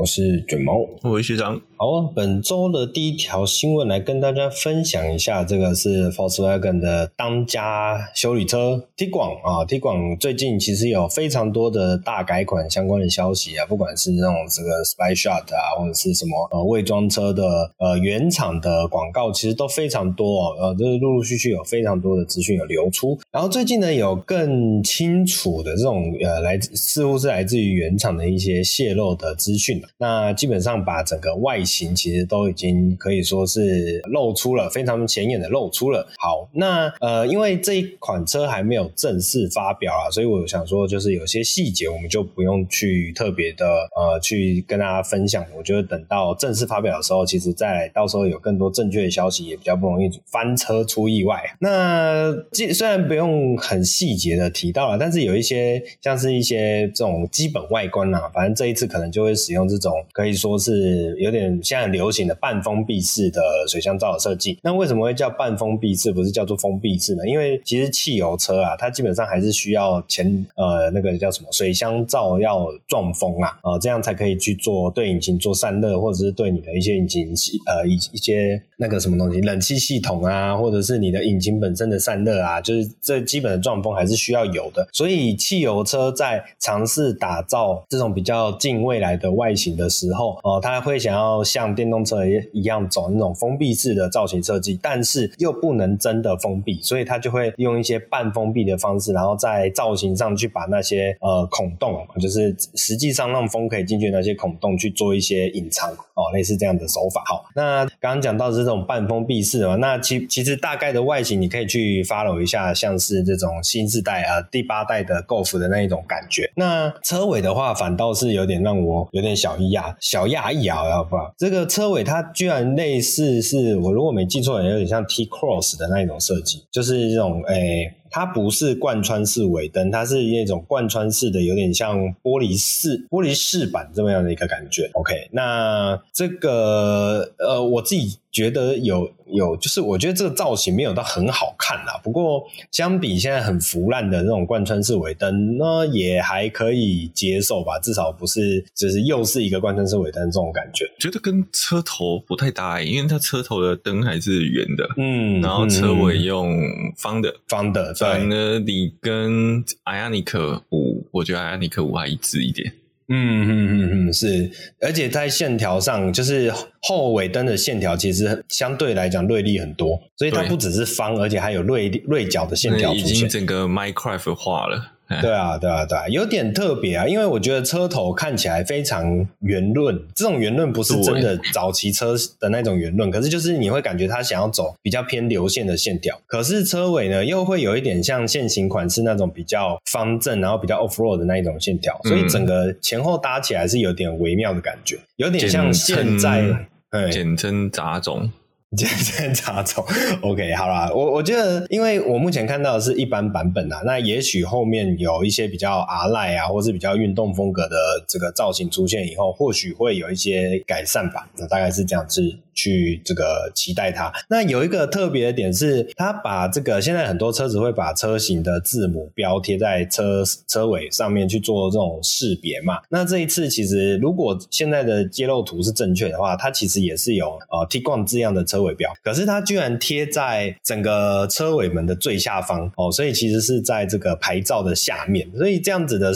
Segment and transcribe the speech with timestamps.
[0.00, 1.60] 我是卷毛，我是学长。
[1.76, 23.18] 好，本周的第一条新闻来跟大家分享一下，这个是 Volkswagen 的当家修理车 Tiguan 啊，Tiguan 最近其实有非常多的大改款相关的消息啊，不管是那种这个 Spy Shot 啊，或者是什么呃伪装车的呃原厂的广告，其实都非常多哦，呃，就是陆陆续续有非常多的资讯有流出。
[23.30, 36.08] 然后最近呢，有更清楚的这种呃来自似乎是来自于原厂的一些泄露的资讯，那基本上把整个外形其实都已经可以说是露出了，非常显眼的露出了。
[36.18, 45.44] 好，那呃，因为这一款车还没有正式发表啊，所以我想说，就是有些细节我们就不用去特别的呃去跟大家分享。
[45.54, 51.42] 我觉得等到正式发表的时候，其实在到时候有更多正确的消息，也比较不容易翻车出意外。
[51.58, 67.26] 那既虽然不用很细节的提到了，但是有一些像是一些这种基本外观啊，反正这一次可能就会使用这种可以说是有点像很流行的半封闭式的水箱罩的设计，那为什么会叫半封闭式，不是叫做封闭式呢？
[67.26, 84.86] 因为其实汽油车啊，它基本上还是需要前呃那个叫什么水箱罩要撞风啊，呃这样才可以去做对引擎做散热，或者是对你的一些引擎系呃一一些那个什么东西冷气系统啊，或者是你的引擎本身的散热啊，就是这基本的撞风还是需要有的。
[84.92, 92.18] 所以汽油车在尝试打造这种比较近未来的外形的时候，哦、他，会想要像电动车
[92.52, 107.22] 一样走那种封闭式的造型设计，但是又不能真的封闭，所以它就会用一些半封闭的方式，然后在造型上去把那些呃孔洞，就是实际上让风可以进去那些孔洞去做一些隐藏哦，类似这样的手法。
[107.26, 116.50] 好，那刚刚讲到是这种半封闭式的，那其其实大概的外形你可以去 follow 一下，像是这种新世代啊、呃、第八代的 Golf 的那一种感觉。
[116.56, 121.34] 那车尾的话，反倒是有点让我有点小意亚，小亚裔啊，好不好？
[121.36, 122.22] 这个车尾它。
[122.32, 134.90] 居然类似是我如果没记错，有点像 T Cross 的那一种设计，就是这种诶、它不是贯穿式尾灯，它是那种贯穿式的，有点像玻璃式玻璃饰板这么样的一个感觉。
[134.94, 138.18] OK，那这个呃，我自己。
[138.32, 142.00] 觉得有有，就是我觉得这个造型没有到很好看啦。
[142.00, 147.76] 不过相比现在很腐烂的那种贯穿式尾灯，那也还可以接受吧。
[147.80, 150.84] 至少不是就是又是一个贯穿式尾灯这种感觉。
[151.00, 156.56] 觉得跟车头不太搭，因为它车头的灯还是圆的，嗯，然后车尾用
[156.96, 157.92] 方的，方的。
[158.00, 162.72] 反而你跟 Ioniq 5，我觉得 Ioniq 5还一致一点。
[163.12, 164.48] 嗯嗯嗯嗯，是，
[164.80, 174.92] 而且在线条上，就是后尾灯的线条其实相对来讲锐利很多，所以它不只是方，而且还有锐锐角的线条已经整个 Minecraft 化了。
[175.20, 196.68] 对啊，对啊，对啊，有点特别啊，因为我觉得车头看起来非常圆润，这种圆润不是真的早期车的那种圆润，可是就是你会感觉它想要走比较偏流线的线条，可是车尾呢又会有一点像现行款式那种比较方正，然后比较 off road 的那一种线条，所以整个前后搭起来是有点微妙的感觉，有点像现在，
[197.10, 198.30] 简称杂种。
[198.76, 199.84] 今天插走
[200.22, 207.76] ，OK，好啦，我我觉得，因为我目前看到的是一般版本啊，那也许后面有一些比较 R-Line 啊，或是比较运动风格的
[208.06, 212.38] 这个造型出现以后，或许会有一些改善吧，那大概是这样子。
[212.52, 214.12] 去这个期待它。
[214.28, 222.80] 那有一个特别的点是，它把这个现在很多车子会把车型的字母标贴在车车尾上面去做这种识别嘛。
[222.90, 236.12] 那这一次其实如果现在的揭露图是正确的话，它其实也是有呃 Tiguan 这样的车尾标，可是它居然贴在整个车尾门的最下方哦，所以其实是在这个牌照的下面，所以这样子的。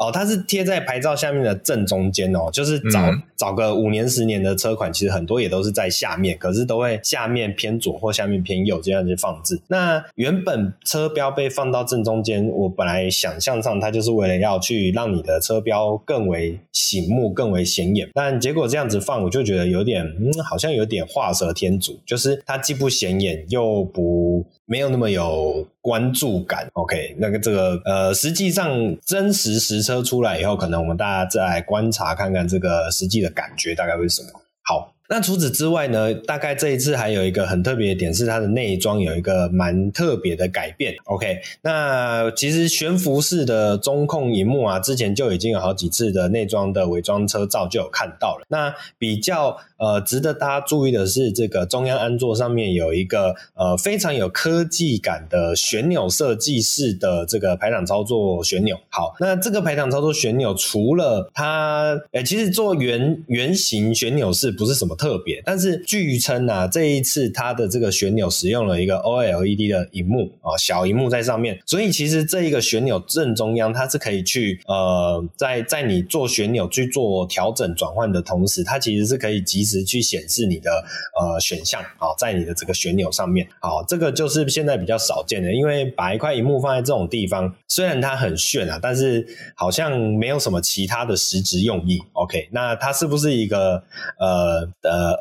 [0.00, 9.60] 哦，它是贴在牌照下面的正中间哦，就是找、嗯、早个五年十年的车款，其实很多也都是在下面，可是都会下面偏左或下面偏右这样去放置。
[9.68, 24.46] 那原本车标被放到正中间，我本来想象上它就是为了要去让你的车标更为醒目、更为显眼，但结果这样子放，我就觉得有点，嗯，好像有点画蛇添足，就是它既不显眼又不。
[24.70, 34.40] 没有那么有关注感，OK，那个这个呃，实际上真实实车出来以后，可能我们大家再观察看看这个实际的感觉大概会是什么。
[34.62, 40.94] 好，那除此之外呢，大概这一次还有一个很特别的点是它的内装有一个蛮特别的改变。
[41.06, 48.46] OK，那其实悬浮式的中控荧幕啊，之前就已经有好几次的内装的伪装车照就有看到了。
[48.50, 58.78] 那比较呃值得大家注意的是，这个中央安座上面有一个呃非常有科技感的旋钮设计式的这个排档操作旋钮。
[58.88, 80.70] 好，那这个排档操作旋钮除了它，诶其实做圆圆形旋钮式不是什么特别，但是据称啊，这一次它的这个旋钮使用了一个 OLED 的荧幕啊，小荧幕在上面，所以其实这一个旋钮正中央它是可以去呃，在在你做旋钮去做调整转换的同时，它其实是可以及时去显示你的
[81.18, 91.98] 呃选项啊，在你的这个旋钮上面，好，这个就是现在比较少见的，因为把一块荧幕放在这种地方，虽然它很炫啊，但是好像没有什么其他的实质用意。
[92.12, 93.82] OK，那它是不是一个
[94.18, 95.12] 呃呃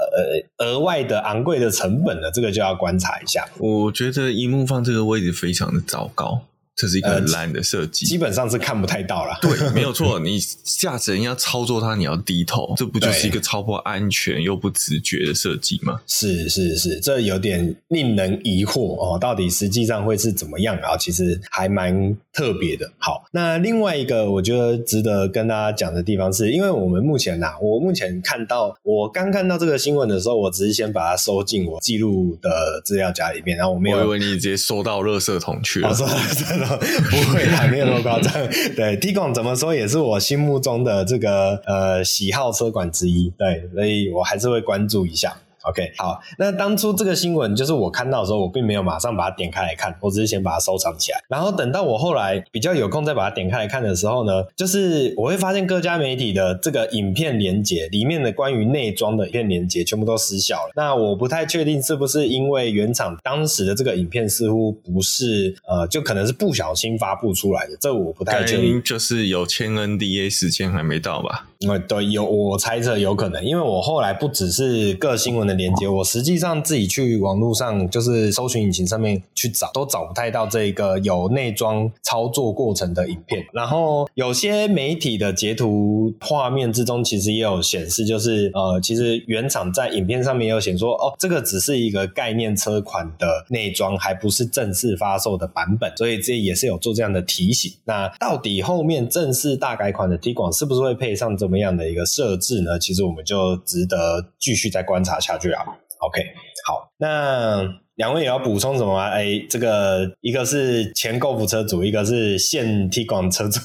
[0.58, 2.32] 呃额外的昂贵的成本呢？
[2.32, 3.48] 这个就要观察一下。
[3.60, 6.42] 我觉得荧幕放这个位置非常的糟糕。
[6.80, 9.38] 这是一个很烂的设计，基本上是看不太到了。
[9.42, 10.18] 对，没有错。
[10.24, 16.00] 你驾驶人要操作它，你要低头，这不就是一个超不安全又不直觉的设计吗？
[16.08, 19.20] 是是是，这有点令人疑惑哦。
[19.20, 20.96] 到底实际上会是怎么样啊？
[20.96, 22.90] 其实还蛮特别的。
[22.98, 35.90] 好，那另外一个我觉得值得跟大家讲的地方是，因为我们目前呐、啊，我目前看到我刚看到这个新闻的时候，我只是先把它收进我记录的资料夹里面，然后我没有，我以为你直接收到垃圾桶去了。
[35.90, 36.69] 哦
[37.10, 38.32] 不会，还没有那么夸张。
[38.76, 43.32] 对，Ticon 怎么说也是我心目中的这个呃喜好车款之一。
[43.38, 45.36] 对，所以我还是会关注一下。
[45.64, 51.20] OK，好，那当初这个新闻就是我看到的时候，我并没有马上把它点开来看，我只是先把它收藏起来。
[51.28, 60.72] 然后等到我后来比较有空再把它点开来看的时候呢，就是我会发现各家媒体的这个影片连接里面的关于内装的影片连接全部都失效了。
[60.76, 68.82] 那我不太确定是不是因为原厂当时的这个影片似乎不是呃，就可能是不小心发布出来的，这我不太确定。
[68.82, 71.49] 就是有签 NDA 时间还没到吧？
[71.68, 83.46] 嗯，对，有我猜测有可能，因为我后来不只是各新闻的连接，我实际上自己去网络上就是搜寻引擎上面去找，都找不太到这个有内装操作过程的影片。
[83.52, 97.70] 然后有些媒体的截图画面之中，其实也有显示，就是呃，其实原厂在影片上面也有显说，哦，这个只是一个概念车款的内装，还不是正式发售的版本，所以这也是有做这样的提醒。
[97.84, 101.49] 那到底后面正式大改款的 t 广是不是会配上这？
[101.50, 102.78] 怎么样的一个设置呢？
[102.78, 105.64] 其实我们就值得继续再观察下去啊。
[105.98, 106.22] OK，
[106.64, 109.10] 好，那两位也要补充什么吗？
[109.10, 113.60] 哎，这个一个是前 Golf 车主，一个是现 Tiguan 车主，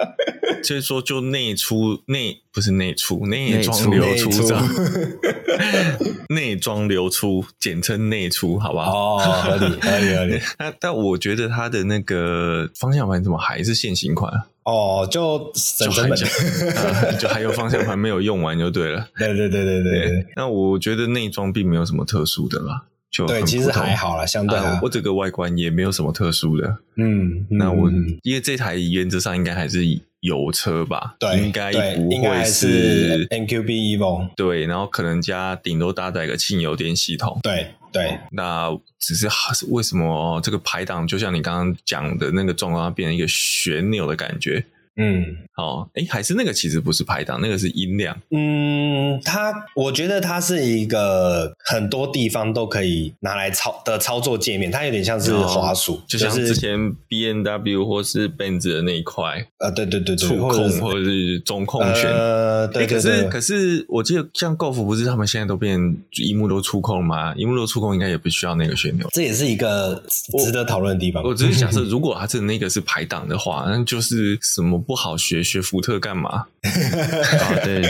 [0.64, 4.30] 所以说就内出内不是内出内装流出
[6.30, 9.16] 内装流出，简称内出，好不好？
[9.16, 10.40] 哦，合理合理合理。
[10.58, 14.46] 那但我觉得它的那个方向盘怎么还是现行款啊？
[14.68, 16.18] 哦，就省成本，
[17.18, 19.08] 就还有方向盘没有用完就对了。
[19.18, 20.26] 对对对对对，对。
[20.36, 26.78] 那我觉得内装并没有什么特殊的啦，就对，其实还好啦，相对我这个外观也没有什么特殊的。
[26.96, 27.90] 嗯，那我
[28.22, 29.82] 因为这台原则上应该还是
[30.20, 31.16] 油车吧？
[31.18, 34.28] 对，应该不会是 N Q B Evo。
[34.36, 37.40] 对，然后可能加顶多搭载一个轻油电系统。
[37.42, 38.68] 对对，那
[38.98, 39.26] 只是
[39.68, 44.62] 为什么这个排档就像你刚刚讲的那个状况，变成一个旋钮的感觉？
[45.00, 45.24] 嗯，
[45.56, 48.20] 哦，哎，还是那个其实不是排档，那个是音量。
[48.32, 59.46] 嗯，它，我觉得它是一个很多地方都可以拿来操的操作界面，它有点像是滑鼠，哦、就像之前 B N W 或是 Benz 的那一块。
[59.58, 62.10] 呃，对对对对，触控或者是中控权。
[62.12, 63.00] 呃，对对对。
[63.00, 65.78] 可是可是，我记得像 Golf 不是他们现在都变
[66.20, 67.32] 一幕都触控吗？
[67.36, 69.06] 一幕都触控应该也不需要那个旋钮。
[69.12, 70.02] 这也是一个
[70.44, 71.22] 值得讨论的地方。
[71.22, 74.82] 我，我只是假设， 如果它是那个是排档的话，那就是什么？
[74.88, 76.46] 不好学，学福特干嘛？
[76.64, 77.82] 啊，对，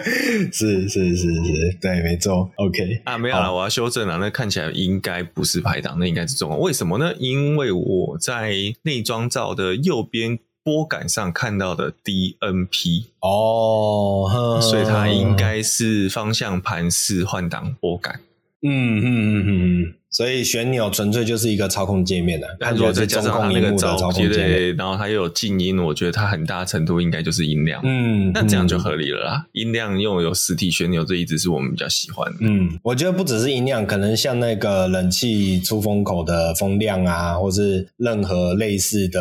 [0.50, 2.50] 是是是是，对，没错。
[2.56, 4.16] OK 啊，没有了，我要修正了。
[4.16, 6.58] 那看起来应该不是排档，那应该是中控。
[6.58, 7.12] 为什么呢？
[7.18, 18.18] 因为我在内装照的右边拨杆上看到的 DNP 哦，所以它应该是方向盘式换挡拨杆。
[18.62, 19.94] 嗯嗯嗯嗯嗯。
[20.08, 27.82] 所以旋钮纯粹就是一个操控界面的，但如果再加上那个操控界面，然后它又有静音，我觉得它很大程度应该就是音量。
[27.84, 29.44] 嗯，那这样就合理了啦。
[29.44, 32.38] 嗯、音量又有实体旋钮，这一直是我们比较喜欢的。
[32.40, 39.20] 嗯，我觉得不只是音量，可能像那个冷气出风口的风量啊，或是任何类似的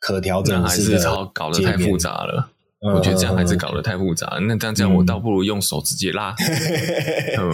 [0.00, 2.48] 可调整式的，还是超搞得太复杂了。
[2.80, 4.38] 我觉得这样还是搞得太复杂。
[4.38, 6.34] 嗯、那这样这样，我倒不如用手直接拉。
[7.38, 7.52] 嗯，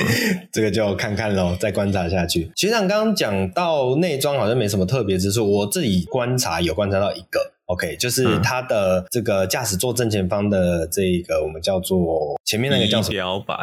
[0.52, 2.49] 这个就看看喽，再观察下去。
[2.54, 13.14] 其实上刚刚讲到内装好像没什么特别之处，我自己观察有观察到一个，OK，就是它的这个驾驶座正前方的这个我们叫做前面那个叫什么？
[13.14, 13.59] 仪表板？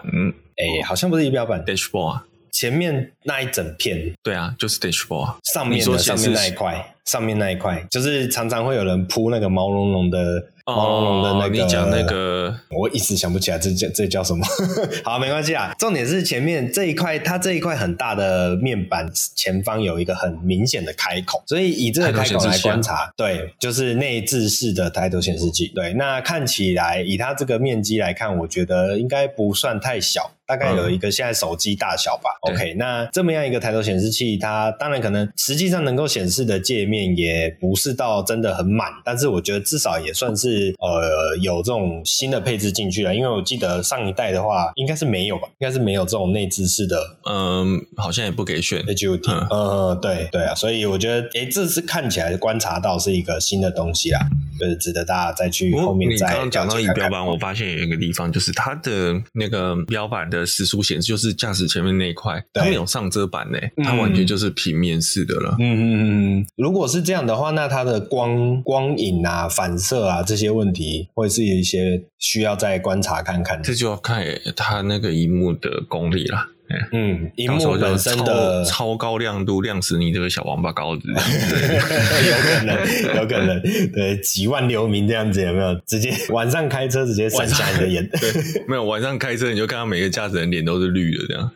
[0.58, 2.24] 哎，好像不是仪表板，dashboard。
[2.52, 10.44] 前面那一整片，对啊，就是 dashboard 上面的上面那一块，上面那一块，就是常常会有人铺那个毛茸茸的。
[10.66, 14.46] 毛茸茸的那个，你讲那个，我一时想不起来这叫这叫什么。
[15.04, 15.74] 好，没关系啊。
[15.78, 25.68] 重点是前面这一块，它这一块很大的面板前方有一个很明显的开口，所以以这个开口来观察，对，就是内置式的抬头显示器。
[25.68, 32.30] 对，那看起来以它这个面积来看，我觉得应该不算太小，大概有一个现在手机大小吧。
[32.48, 40.74] 嗯、OK，那这么样一个抬头显示器，它当然可能实际上能够显示的界面也不是到真的很满，但是我觉得至少也算是。
[40.80, 46.98] 呃，有这种新的配置进去了，因为我记得上一代的话应该是没有吧，应该是没有这种内置式的，
[47.30, 54.20] 嗯，好像也不给选 HUD，嗯，嗯，对对啊，所以我觉得，哎，这次看起来观察到是一个新的东西啦，
[54.60, 56.12] 就是值得大家再去后面。
[56.12, 65.56] 你刚刚讲到仪表板，我发现有一个地方，就是它的那个标板的时速显示，就是驾驶前面那一块，它没有上遮板呢，它完全就是平面式的了。
[65.60, 70.44] 嗯嗯嗯嗯，如果是这样的话，那它的光光影啊、反射啊这些。
[70.44, 74.22] 些问题，或者是一些需要再观察看看，这就要看
[74.58, 76.50] 它那个荧幕的功力了。
[76.92, 82.78] 嗯，荧幕本身的超，超高亮度，亮死你这个小王八羔子， 有可能，
[83.18, 85.76] 有可能，对，几万流民这样子有没有？
[85.86, 91.52] 直接晚上开车直接闪瞎你的眼，对，没有晚上开车你就看到每个驾驶人脸都是绿的这样，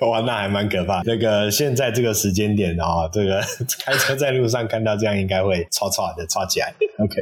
[0.10, 1.02] 哇，那还蛮可怕。
[1.04, 3.40] 那个现在这个时间点啊、哦，这个
[3.84, 6.74] 开车在路上看到这样应该会唰唰的唰起来。
[6.98, 7.14] OK，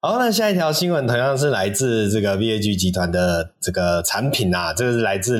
[0.00, 5.38] 好，那下一条新闻同样是来自这个 VAG 集团的这个产品啊，这个是来自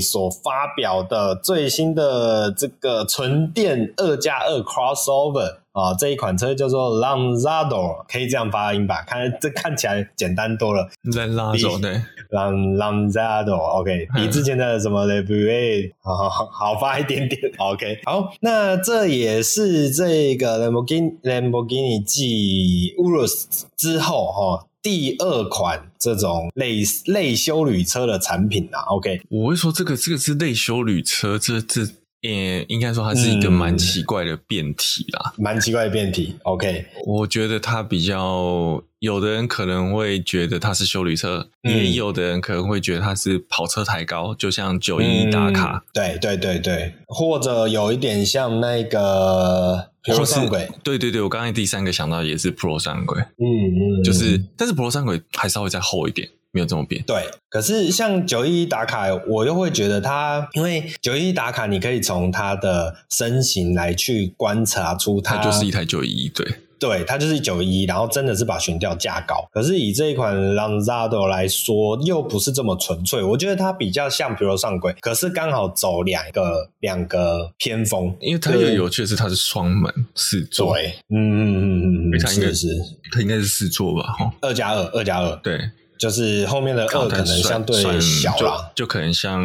[0.00, 9.02] 所发表的最新的这个纯电二加二 crossover 啊，这一款车叫做 Lanzador，可以这样发音吧？
[9.06, 10.88] 看这看起来简单多了。
[11.04, 12.00] Lanzador 对
[12.30, 17.40] ，Lanzador，OK，比之前的什么 Lebuye 好好发一点点。
[17.58, 24.66] OK，好，那这也是这个 Lamborghini Lamborghini 继 Urus 之后哈。
[24.86, 31.84] 第二款这种类类修旅车的产品啊，OK，我会说这个这个是类修旅车，这这
[32.20, 49.90] 也，应该说它是一个蛮奇怪的变体啦，蛮、嗯、奇怪的变体，OK，我觉得它比较，有的人可能会觉得它是修旅车，嗯、也有的人可能会觉得它是跑车抬高，就像九一一大卡，对对对对，或者有一点像那个。
[50.06, 57.02] Pro 三轨，对对对，我刚才第三个想到也是 Pro 三轨，嗯嗯，就是，但是 Pro 三轨还稍微再厚一点，没有这么扁。
[57.04, 66.46] 对，可是像九一一达卡，我又会觉得它，因为九一一达卡，你可以从它的身形来去观察出它，它就是一台九一一，对。
[66.78, 69.48] 对，它就是九一，然后真的是把悬吊架高。
[69.52, 73.22] 可是以这一款 Lanzador 来说，又不是这么纯粹。
[73.22, 78.14] 我觉得它比较像 Purosangue，可是刚好走两个两个偏锋。
[78.20, 80.74] 因为它又有趣的是，它是双门四座。
[80.74, 82.68] 对，嗯嗯嗯嗯嗯，它应该是
[83.12, 84.02] 它应该是四座吧？
[84.12, 85.58] 哈，二加二，二加二，对。
[85.98, 89.42] 就是后面的二可能相对小了，就可能像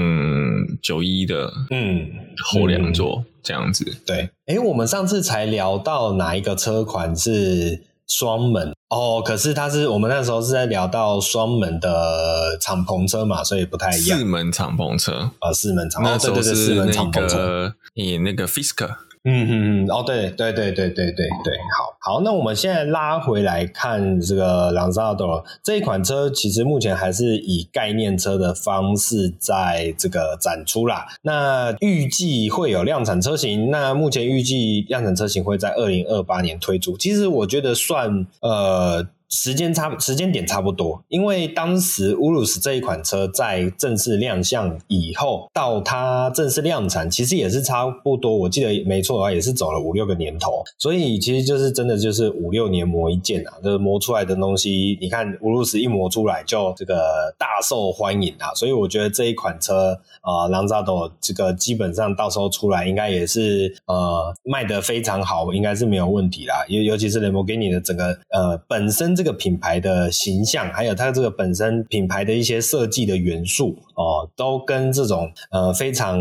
[0.81, 2.09] 九一的嗯
[2.43, 3.85] 后两座这样子。
[4.05, 14.19] 对，哎，我们上次才聊到哪一个车款是双门哦，可是它是我们那时候是在聊到双门的敞篷车嘛，所以不太一样。
[14.19, 18.95] 四门敞篷车啊、哦，四门敞篷车，对对对，四门敞篷车，你那个 Fisker。
[19.23, 21.13] 嗯嗯嗯，哦，对对对对对对
[21.43, 31.05] 对，好好，那我们现在拉回来看这个 Lanzador 这一款车，其实目前还是以概念车的方式在这个展出啦。
[31.21, 36.97] 那预计会有量产车型，那目前预计量产车型会在二零二八年推出。
[36.97, 39.07] 其实我觉得算呃。
[39.31, 48.35] 时间差时间点差不多，因为当时乌鲁斯这一款车在正式亮相以后，到它正式量产，其实也是差不多。
[48.35, 66.65] 我记得没错的话，也是走了五六个年头，所以其实就是真的就是五六年磨一剑啊，就是磨出来的东西，你看乌鲁斯一磨出来就这个大受欢迎啊，所以我觉得这一款车啊，朗扎斗这个基本上到时候出来应该也是呃卖得非常好，应该是没有问题啦。
[66.67, 69.15] 尤尤其是雷摩给你的整个呃本身。
[69.21, 76.19] 这个品牌的形象，还有它这个本身品牌的一些设计的元素哦，都跟这种呃非常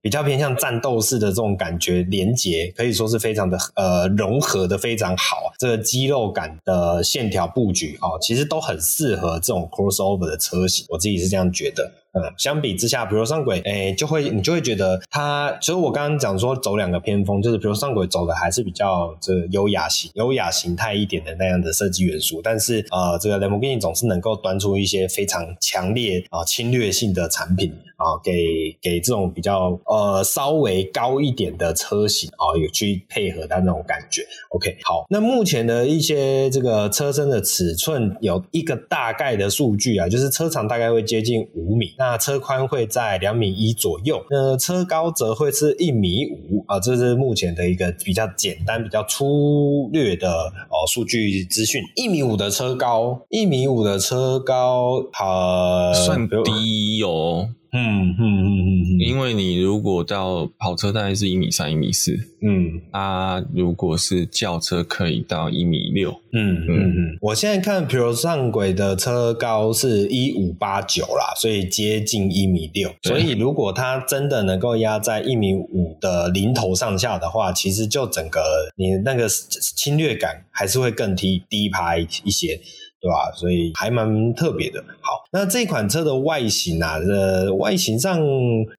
[0.00, 11.92] 比较偏向战斗式的这种感觉，连接可以说是非常的呃融合的非常好，这个肌肉感的线条布局哦，其实都很适合这种 crossover 的车型，我自己是这样觉得。
[12.14, 34.22] 嗯，相比之下，比如上轨，诶，就会你就会觉得它，所以我刚刚讲说走两个偏锋，就是比如上轨走的还是比较这优雅型、优雅形态一点的那样的设计元素，但是呃，这个兰博基尼总是能够端出一些非常强烈啊、侵略性的产品啊、给给这种比较呃稍微高一点的车型啊、呃，有去配合它那种感觉。
[34.50, 41.94] OK，好，那目前的一些这个车身的尺寸有一个大概的数据啊，就是车长大概会接近五米。
[42.02, 51.80] 那车宽会在两米一左右，那车高则会是一米五啊，这是目前的一个比较简单、比较粗略的哦数据资讯。
[51.94, 57.50] 一米五的车高，一米五的车高，好算低哦。
[57.72, 62.12] 嗯嗯嗯嗯嗯，因为你如果到跑车大概是一米三、一米四，
[62.42, 78.40] 嗯，啊，如果是轿车可以到一米六，嗯嗯嗯，我现在看，比如上轨的车高是一五八九啦，所以接近一米六，所以如果它真的能够压在一米五的零头上下的话，其实就整个
[78.76, 82.60] 你那个侵略感还是会更低低趴一些。
[83.02, 83.32] 对吧？
[83.34, 84.78] 所以还蛮特别的。
[85.12, 88.18] 好，那这款车的外形啊，呃，外形上，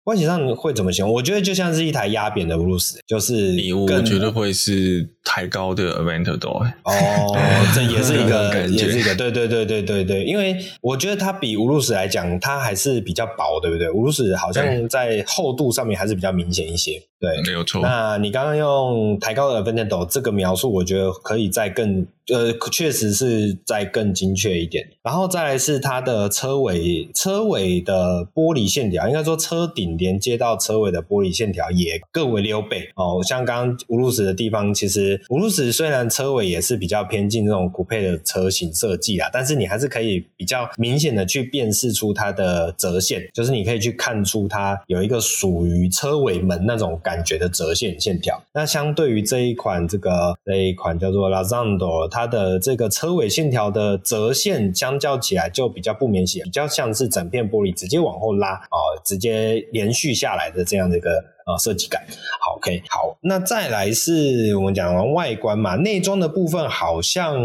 [0.05, 1.13] 外形上会怎么形容？
[1.13, 6.65] 我觉得就像是一台压扁的乌鲁斯，就是礼物，我觉得会是抬高的 Aventador。
[6.85, 10.23] 哦，这也是一个，也是一个，对对对对对对。
[10.23, 13.91] 因为我觉得它比乌鲁斯来讲，它还是比较薄，对不对？
[13.91, 16.99] 乌鲁斯好像在厚度上面还是比较明显一些。
[17.19, 17.81] 对，没有错。
[17.81, 22.07] 那你刚刚用抬高的 Aventador 这个描述，我觉得可以再更。
[22.33, 33.21] 呃，确实是再更精确一点，然后再来是它的车尾，车尾的玻璃线条，应该说车顶连接到车尾的玻璃线条也更为溜背哦。
[33.23, 48.41] 像刚刚乌鲁斯的地方，其实乌鲁斯虽然车尾也是比较偏近这种酷配的车型设计啦，但是你还是可以比较明显的去辨识出它的折线，就是你可以去看出它有一个属于车尾门那种感觉的折线线条。
[48.53, 52.07] 那相对于这一款这个这一款叫做 Lazando，。
[52.09, 62.03] 它的这个车尾线条的折线相较起来就比较不明显，比较像是整片玻璃直接往后拉啊，直接连续下来的这样的一个呃设计感。
[62.39, 67.37] 好，OK，好，那再来是我们讲完外观嘛，内装的部分好像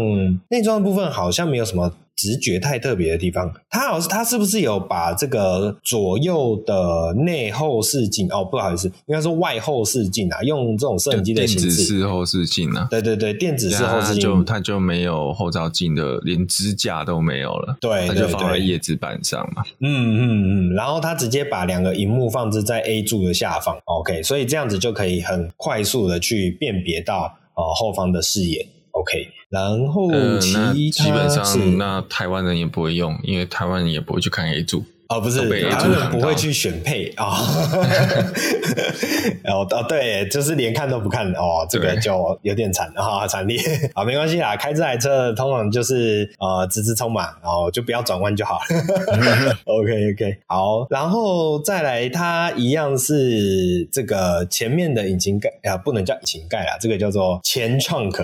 [0.49, 1.93] 内装的部分好像没有什么。
[2.19, 12.07] 直觉太特别的地方，他好像他是不是有把这个左右的内后视镜哦，不好意思，应该说外后视镜啊，用这种摄影机的形式，电子式。
[12.09, 28.67] 后视镜啊，对对对，电子式后视镜，就它就没有后照镜的，连支架都没有了，对，它就放在叶子板上嘛，嗯嗯嗯，然后它直接把两个荧幕放置在 A 柱的下方，OK，所以这样子就可以很快速的去辨别到呃后方的视野
[28.99, 29.27] ，OK。
[29.49, 34.83] 然后其他、呃、基本上，那台湾人也不会用，因为台湾人也不会去看 A 柱。
[35.09, 35.39] 哦，不是，
[35.71, 37.25] 他们不会去选配啊。
[39.45, 43.59] 哦，哦，对，就是连看都不看哦，这个就有点惨啊，惨烈。
[43.95, 49.57] 啊，没关系啦，开这台车通常就是呃直直冲嘛，然后就不要转弯就好了。
[49.65, 58.15] OK OK，好，然后再来，它一样是这个前面的引擎盖啊，不能叫引擎盖啊，这个叫做前 trunk。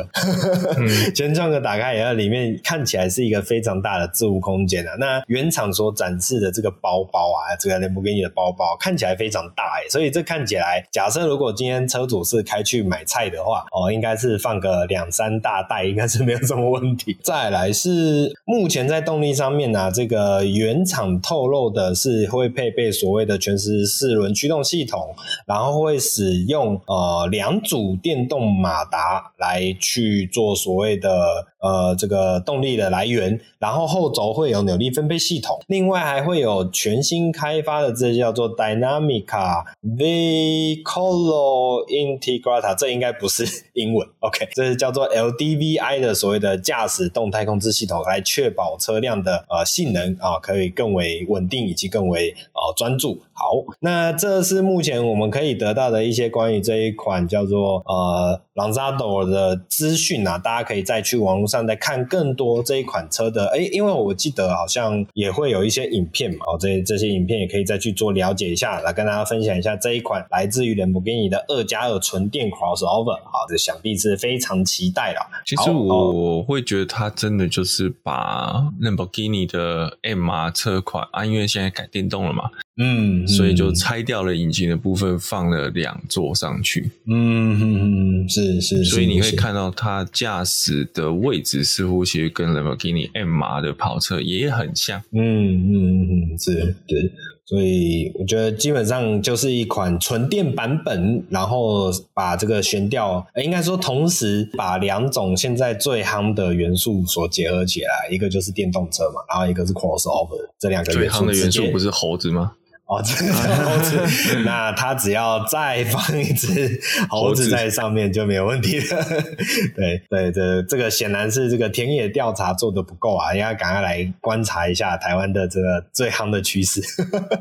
[1.16, 4.92] 前 trunk 打开以后，里面看起来是一个非常大的置物空间啊。
[5.00, 6.75] 那原厂所展示的这个。
[6.82, 17.18] 包包啊，这个兰博基尼的包包看起来非常大诶，所以这看起来，假设如果今天车主是开去买菜的话，哦，应该是放个两三大袋，应该是没有什么问题。
[17.24, 25.16] 再来是目前在动力上面呢、啊，这个原厂透露的是会配备所谓的全时四轮驱动系统，
[25.48, 36.65] 然后会使用呃两组电动马达来去做所谓的呃这个动力的来源，然后后轴会有扭力分配系统，另外还会有。
[36.72, 53.22] 全新开发的这叫做 Dynamica v c o l o Integrata，这应该不是英文， OK，这是叫做 LDVI 的所谓的驾驶动态控制系统，来确保车辆的呃性能啊可以更为稳定以及更为呃专注。
[53.34, 75.20] 好，那这是目前我们可以得到的一些关于这一款叫做呃兰扎斗的资讯啊，大家可以再去网络上再看更多这一款车的，诶，因为我记得好像也会有一些影片嘛，哦，这这些影片也可以再去做了解一下，来跟大家分享一下这一款来自于兰博基尼的二加二纯电 Crossover，好，这想必是非常期待了。
[75.46, 82.50] 其实我会觉得它真的就是把兰博基尼的 MR 车款啊，因为现在改电动了嘛。
[82.78, 86.92] 嗯，所以就拆掉了引擎的部分，放了两座上去。
[87.08, 95.02] 嗯嗯嗯，是是，所以你会看到它驾驶的位置似乎其实跟 Lamborghini M 的跑车也很像。
[95.12, 97.12] 嗯嗯嗯，是是。
[97.48, 110.92] 所以我觉得基本上就是一款纯电版本，然后把这个悬吊，应该说同时把两种现在最夯的元素所结合起来，一个就是电动车嘛，然后一个是 crossover，这两个。
[110.92, 112.54] 最夯的元素不是猴子吗？
[112.88, 113.98] 哦，这个猴子，
[114.46, 119.04] 那他只要再放一只猴子在上面就没有问题了。
[119.76, 126.80] 对对，这这个显然是这个田野调查做的不够啊，应该赶快来观察一下台湾的这个最夯的趋势。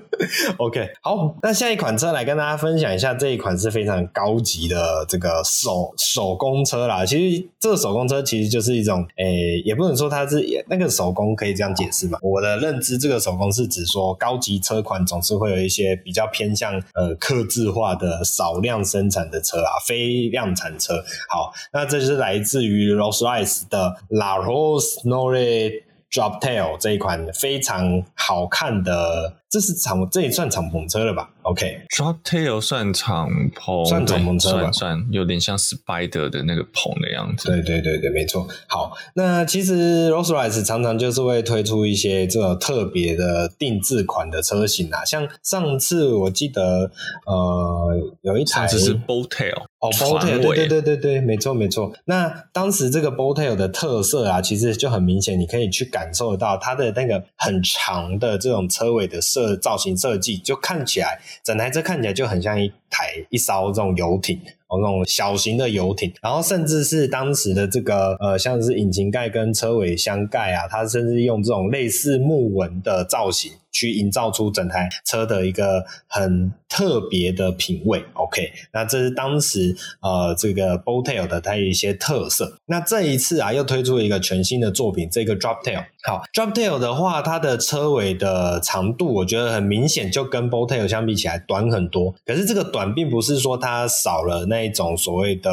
[0.56, 7.04] OK，好，那下一款车来跟大家分享一下，这一款是非常高级的这个手手工车啦。
[7.04, 12.18] 其实这个手工车其实就是一种，诶、欸，也不能说它是那个手工可以这样解释吧。
[12.22, 15.33] 我的认知，这个手工是指说高级车款总是。
[15.38, 21.02] 会有一些比较偏向呃客制化的少量生产的车啊，非量产车。
[21.28, 29.36] 好，那这是来自于 Rolls-Royce 的 La Rose Nore Droptail 这一款非常好看的。
[29.50, 37.48] 这是敞，这也算敞篷车了吧？OK，Droptail 算敞篷，算敞篷车吧，算算有点像 Spider 的那个棚的样子。
[37.48, 38.46] 对对对对，没错。
[38.66, 46.90] 好，那其实 Rolls-Royce 常常就是会推出一些这种特别的定制款的车型啊，像上次我记得
[47.26, 51.92] 呃有一台，这是 Bowtail 哦，Bowtail 对对对对对，没错没错。
[52.06, 59.54] 那当时这个 Bowtail 的特色啊，其实就很明显，你可以去感受得到它的那个很长的这种车尾的设。
[59.64, 66.12] 造型设计就看起来，整台车看起来就很像一台一艘这种游艇哦，那种小型的游艇。
[66.22, 73.52] 然后甚至是当时的这个呃，像是引擎盖跟车尾箱盖啊，它甚至用这种类似木纹的造型。
[73.74, 82.56] 去营造出整台车的一个很特别的品味，OK，那这是当时呃这个 Bowtail 的它有一些特色。
[82.66, 85.84] 那这一次啊，又推出了一个全新的作品，这个 Droptail。
[86.04, 92.14] 好，Droptail 的话，它的车尾的长度，我觉得很明显就跟 Bowtail 相比起来短很多。
[92.24, 95.50] 可是这个短，并不是说它少了那一种所谓的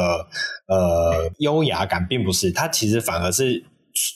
[0.68, 3.64] 呃优雅感，并不是，它其实反而是。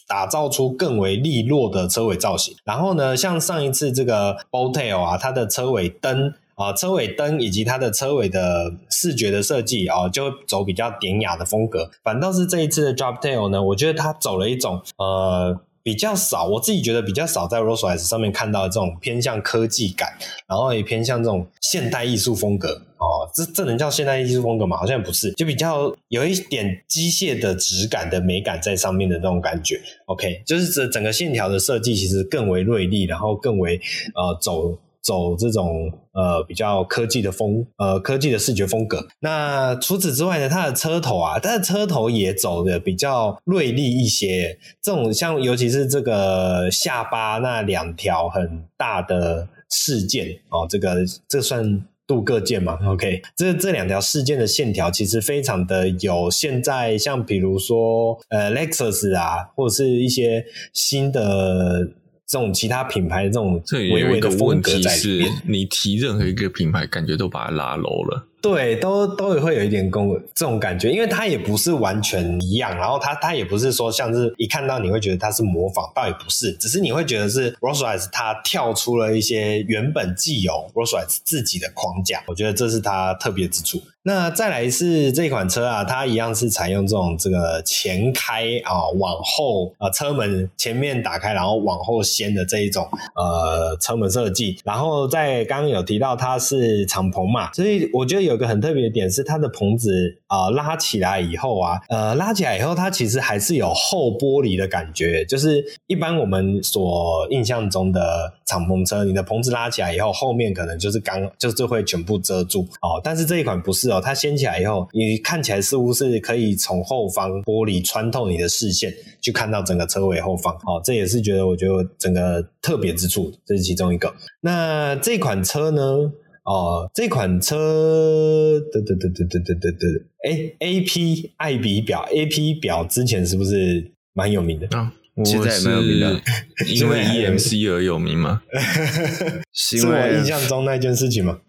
[0.07, 11.91] 打造出更为利落的车尾造型，然后呢，像上一次这个 Bowtail 啊，它的车尾灯啊，车尾灯以及它的车尾的视觉的设计啊，就走比较典雅的风格。
[12.03, 15.61] 反倒是这一次的 Droptail 呢，我觉得它走了一种呃。
[15.87, 20.19] 比较少，我自己觉得比较少在 Rolls-Royce 上面看到这种偏向科技感，
[20.49, 23.31] 然后也偏向这种现代艺术风格哦。
[23.33, 24.77] 这这能叫现代艺术风格吗？
[24.77, 29.81] 好像不是，就比较有一点机械的质感的美感在上面的那种感觉。
[30.07, 33.81] OK，就是这整个线条的设计其实更为锐利，然后更为
[34.17, 34.77] 呃走。
[35.07, 39.07] 走这种呃比较科技的风呃科技的视觉风格。
[39.21, 44.59] 那除此之外呢，它的车头啊，它的车头也走的比较锐利一些。
[44.83, 50.97] 这种像尤其是这个下巴那两条很大的饰件哦，这个
[51.29, 61.91] 这算镀铬件吗？OK，这这两条饰件的线条其实非常的有现在像比如说呃 Lexus 啊，或者是一些新的。
[62.27, 68.27] 这种其他品牌的这种微微的风格在里面，你提任何一个品牌，感觉都把它拉 low 了。
[68.49, 83.83] 对，都都会有一点公这种感觉，因为它也不是完全一样，然后它它也不是说像是一看到你会觉得它是模仿，倒也不是，只是你会觉得是 Rolls-Royce 它跳出了一些原本既有 Rolls-Royce 自己的框架，我觉得这是它特别之处。
[84.05, 98.36] 那再来是这款车啊，它一样是采用这种这个前开啊，往后啊，车门前面打开，然后往后掀的这一种呃车门设计，然后在刚刚有提到它是敞篷嘛，所以我觉得有。
[98.37, 99.91] 有个很特别的点是，它的棚子
[100.27, 105.25] 啊、拉起来以后啊，呃拉起来以后，它其实还是有后玻璃的感觉。
[105.25, 113.01] 就是一般我们所印象中的敞篷车，你的棚子拉起来以后，后面可能就是刚就是会全部遮住哦。
[113.03, 120.53] 但是这一款不是哦，它掀起来以后，你看起来似乎是可以从后方玻璃穿透你的视线，去看到整个车尾后方。
[120.67, 124.13] 哦，这也是觉得我觉得整个特别之处，这是其中一个。
[124.43, 126.13] 那这款车呢？
[126.47, 134.69] 哦，这款车，对对对对对对对对，哎，A P 爱彼表，A P 表之前是不是蛮有名的？
[134.79, 134.93] 啊，
[135.25, 136.23] 现在也蛮有名的，
[136.69, 138.43] 因为 E M C 而有名吗？
[139.53, 141.41] 是我印象中那件事情吗？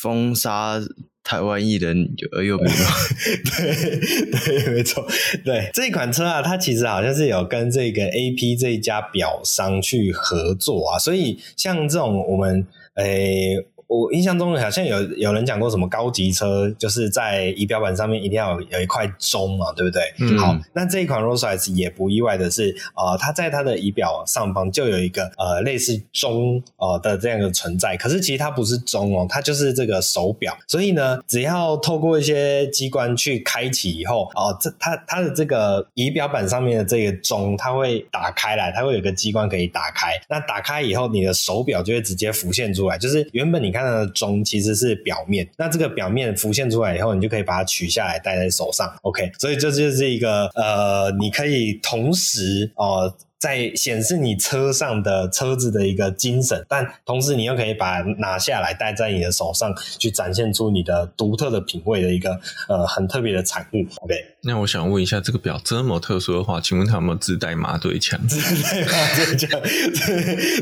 [0.00, 0.80] 封杀。
[1.22, 2.86] 台湾艺人有耳有名吗？
[3.52, 5.06] 对对，没错。
[5.44, 13.66] 对这款车啊，它其实好像是有跟这个 AP 这一家表商去合作啊，所以像这种我们诶。
[13.88, 20.02] 我印象中好像有有人讲过什么高级车，就是在仪表板上面一定要有有一块钟嘛，对不对？
[20.20, 20.38] 嗯。
[20.38, 30.54] 好，那这一款 Rolls-Royce 也不意外的是，呃，它在它的仪表上方就有一个呃类似钟呃的这样的存在，可是其实它不是钟哦，它就是这个手表。
[30.66, 40.08] 所以呢，只要透过一些机关去开启以后，哦、呃，这它它的这个仪表板上面的这个钟，它会打开来，它会有个机关可以打开。
[40.28, 43.77] 那打开以后，你的手表就会直接浮现出来，就是原本你看。
[43.78, 48.92] 它的钟其实是表面，那这个表面浮现出来以后，你就可以把它取下来戴在手上。
[49.02, 53.14] OK，所以这就是一个呃，你可以同时哦。
[53.38, 63.86] 在显示你车上的车子的一个精神，但同时你又可以把拿下来戴在你的手上，去展现出你的独特的品味的一个呃很特别的产物。
[64.00, 68.18] OK，那我想问一下，这个表这么特殊的话，请问它有没有自带麻醉枪？
[68.26, 69.60] 自带麻醉枪，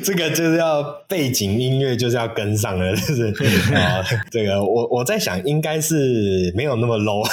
[0.04, 3.28] 这个就是要背景音乐就是要跟上了，就是
[3.74, 7.26] 啊，这个我我在想应该是没有那么 low。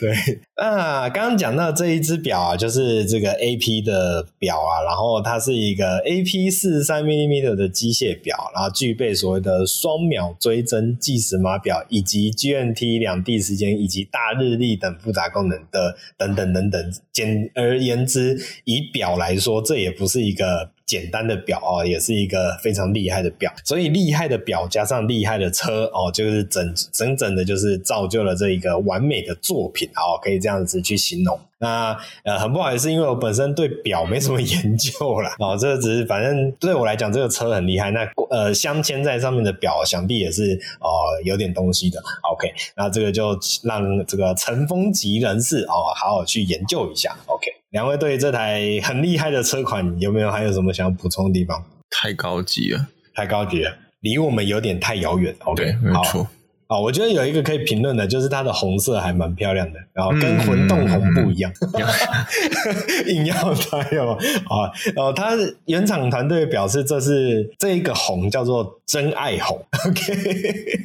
[0.00, 2.39] 对，那刚刚讲到这一只表。
[2.40, 16.92] 啊，就是这个 AP 的表啊，然后它是一个 AP 四十三 mm 的机械表，然后具备所谓的双秒追针计时码表，以及 GNT 两地时间以及大日历等复杂功能的等等等等。
[17.12, 20.70] 简而言之，以表来说，这也不是一个。
[20.90, 31.38] 简单的表哦，也是一个非常厉害的表，所以厉害的表加上厉害的车哦，就是整整整的，就是造就了这一个完美的作品哦，可以这样子去形容。
[31.58, 35.32] 那呃，很不好意思，因为我本身对表没什么研究啦。
[35.38, 37.92] 哦，这个只是反正对我来讲，这个车很厉害。
[37.92, 38.00] 那
[38.30, 40.90] 呃，镶嵌在上面的表，想必也是哦、
[41.22, 42.02] 有点东西的。
[42.32, 47.14] OK，那这个就让这个尘封级人士哦，好好去研究一下。
[47.26, 47.49] OK。
[47.70, 51.64] 两位对这台很厉害的车款有没有还有什么想要补充的地方？
[51.88, 55.34] 太高级了，太高级了，离我们有点太遥远。
[55.44, 56.28] OK，对，没错。
[56.66, 69.64] 啊，我觉得有一个可以评论的，就是它的红色还蛮漂亮的，然后跟混动红不一样，嗯、 硬要它有啊，然后它原厂团队表示，这是这一个红叫做真爱红。
[69.86, 70.12] OK，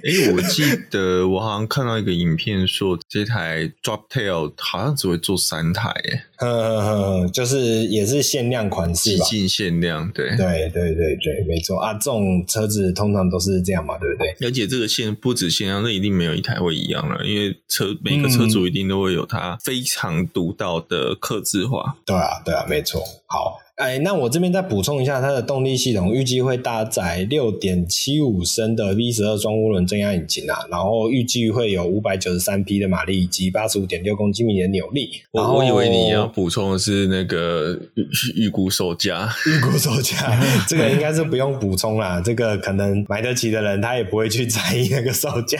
[0.03, 14.47] 哎，我记得我好像看到一个影片说， 这台 Drop Tail 好像只会做三台，哎，呵呵呵，就是也是限量款式吧，极尽限量，对，对对对对，没错啊，这种车子通常都是这样嘛，对不对？
[14.47, 15.81] 而且这个限不止限量。
[15.81, 21.95] 那一定没有一台会一样了，因为车每个车主一定都会有它非常独到的刻字化。
[21.97, 22.01] 嗯。
[22.05, 23.01] 对啊，对啊，没错。
[23.25, 23.59] 好。
[23.75, 35.09] 哎，那我这边再补充一下，它的动力系统预计会搭载六点七五升的 V 十二双涡轮增压引擎啊，然后预计会有五百九十三匹的马力以及八十五点六公斤米的扭力。
[35.31, 45.59] 我我以为你要补充的是那个预预估售价，预估售价这个应该是不用补充啦，这个可能买得起的人他也不会去在意那个售价。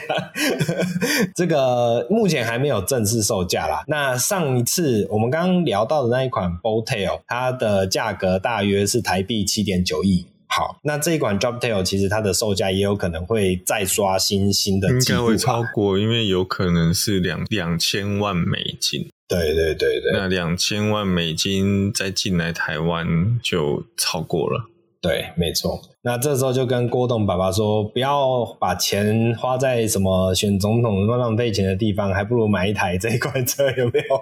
[1.36, 3.84] 这个目前还没有正式售价啦。
[3.88, 10.28] 那上一次我们刚刚聊到的那一款 Boat Tail，它的价价格大约是台币七点九亿。
[10.48, 19.10] 好，那这一款 Drop Tail 其实它的售价也有可能会再刷新新的，应该会超过，因为有可能是两两千万美金。
[19.28, 24.70] 对对对对，那两千万美金再进来台湾就超过了。
[25.02, 25.82] 对，没错。
[26.06, 34.22] 那这时候就跟郭董爸爸说，不要把钱花在什么选总统那么浪费钱的地方，还不如买一台这一款车，有没有？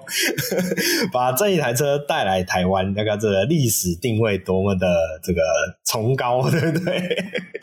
[1.12, 4.88] 把这一台车带来台湾，那个这个历史定位多么的
[5.22, 5.42] 这个
[5.84, 7.04] 崇高， 对不对？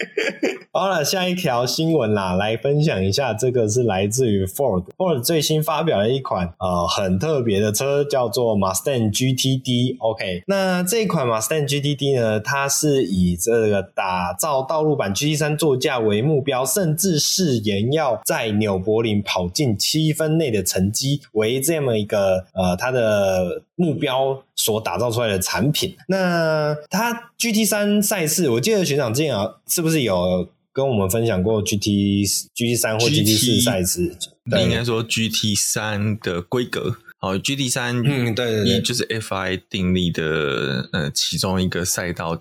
[0.73, 9.97] 好了，下一条新闻啦，来分享一下，这个是来自于 Ford，Ford 最新发表了一款呃很特别的车，叫做 Mustang GTD。
[9.99, 25.97] OK，那这一款 Mustang GTD 呢，它是以这个打打造道路版 GT3 座驾为目标，甚至誓言要在纽柏林跑进七分内的成绩为这么一个呃它的目标所打造出来的产品。
[26.09, 30.49] 那它 GT 三赛事，我记得学长之前啊，是不是有？
[30.73, 34.17] 跟我们分享过 GT GT 三或 GT 四赛事，
[34.63, 36.95] 应该说 GT 三的规格。
[37.19, 42.41] 好，GT 三，嗯，对对对，就是 FI 定立的呃其中一个赛道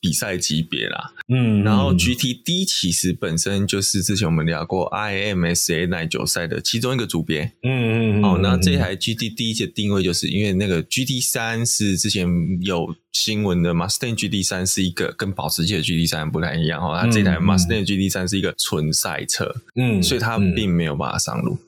[0.00, 1.12] 比赛级别啦。
[1.28, 7.52] 嗯，然后 GTD 其实本身就是之前我们聊过 IMSA 耐久赛的其中一个组别。
[7.62, 8.24] 嗯嗯嗯。
[8.24, 12.28] 哦，那这台 GTD 的定位就是因为那个 GT 三是之前
[12.62, 21.54] 有新闻的 Mustang GT 三是一个跟保时捷的 GT 三不太一样哦，它这台 Mustang GT 三是一个纯赛车，嗯，所以它并没有办法上路。
[21.54, 21.58] 嗯嗯，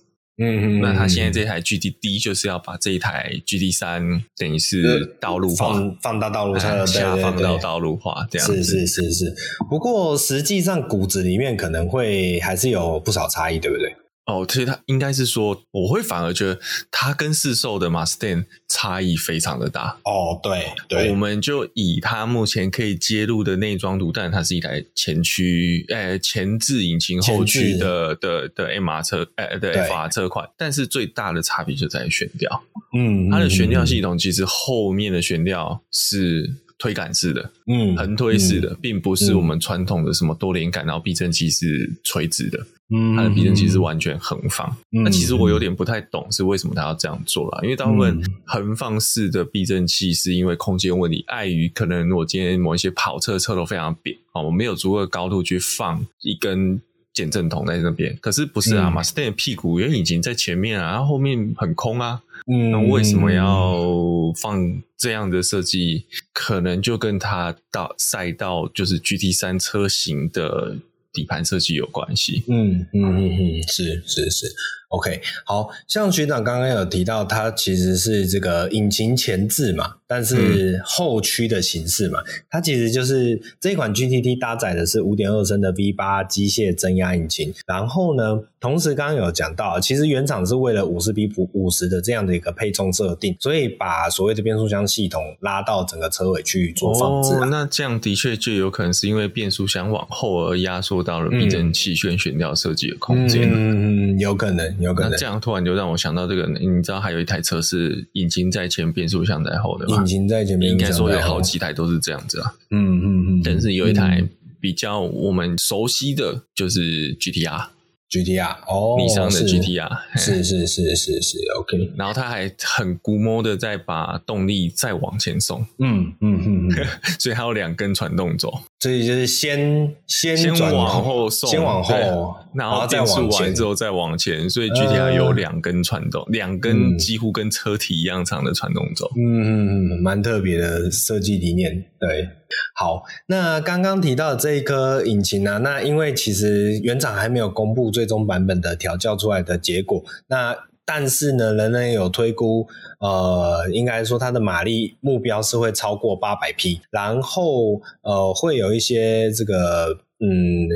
[0.80, 8.62] 那他现在这台 GTD 就是要把这一台 GT 三等于是道路化，放放到道路上，下放到道路化这样子。
[8.62, 9.34] 是是是是，
[9.68, 13.92] 不过实际上骨子里面可能会还是有不少差异，对不对？
[14.28, 16.60] 哦，其实他应该是说，我会反而觉得
[16.90, 19.98] 它跟市售的 Mustang 差异非常的大。
[20.04, 30.46] 哦，对对，我们就以它目前可以接入的内装图，但它是一台前驱，呃，前置引擎后驱的的的 MR 车，呃，的 FR 车款。
[30.58, 32.62] 但是最大的差别就在于悬吊，
[32.94, 42.66] 嗯，它的悬吊系统其实后面的悬吊是推杆式的，嗯，横推式的，并不是我们传统的什么多连杆，然后避震器是垂直的。
[42.90, 44.66] 嗯，它的避震器是完全横放。
[44.92, 56.80] 嗯、那其实我有点不太懂是为什么它要这样做啦，因为大部分横放式的避震器是因为空间问题，碍于可能我今天某一些跑车车头非常扁啊，我没有足够的高度去放一根
[57.12, 58.16] 减震筒在那边。
[58.22, 62.22] 可是不是啊，马自达的屁股原因已经在前面啊，然后后面很空啊。
[62.50, 66.06] 嗯，那为什么要放这样的设计？
[66.32, 70.78] 可能就跟它到赛道就是 GT 三车型的。
[71.10, 74.46] 底盘设计有关系，嗯嗯嗯嗯，是是是。
[74.88, 97.48] OK，好像学长刚刚有提到，它其实是这个引擎前置嘛，但是后驱的形式嘛，嗯、它其实就是这一款 GTT 搭载的是五点二升的 V 八机械增压引擎，然后呢，同时刚刚有讲到，其实原厂是为了五十比五十的这样的一个配重设定，所以把所谓的变速箱系统拉到整个车尾去做放置、啊哦。
[97.50, 103.50] 那这样的确就有可能是因为变速箱往后而压缩到了避震器旋悬吊设计的空间。
[103.52, 104.77] 嗯，有可能。
[104.80, 109.96] 有可能，那这样突然就让我想到这个，你知道还有一台车是引擎在前，变速箱在后的吗？
[110.00, 112.54] 引擎在前面，应该说有好几台都是这样子啊。
[112.70, 114.22] 嗯嗯嗯，但是有一台
[114.60, 117.68] 比较我们熟悉的就是 GTR。
[118.10, 126.70] GTR 哦，尼桑的 GTR 是是是是是 OK，然后他还很估摸的在把动力再往前送，嗯嗯嗯，
[127.20, 142.28] 所以还有两根传动轴，所以就是先先先往后送，先往后，然后再往前之后再往前，所以具体上有两根传动，两根几乎跟车体一样长的传动轴，嗯嗯嗯，蛮特别的设计理念，对。
[142.74, 145.58] 好，那刚刚提到的这一颗引擎呢、啊？
[145.58, 150.56] 那因为其实原厂还没有公布最终版本的调教出来的结果，那
[150.88, 152.66] 但是呢，人人有推估，
[152.98, 160.66] 呃，应该说它的马力目标是会超过八百匹，然后呃，会有一些这个嗯。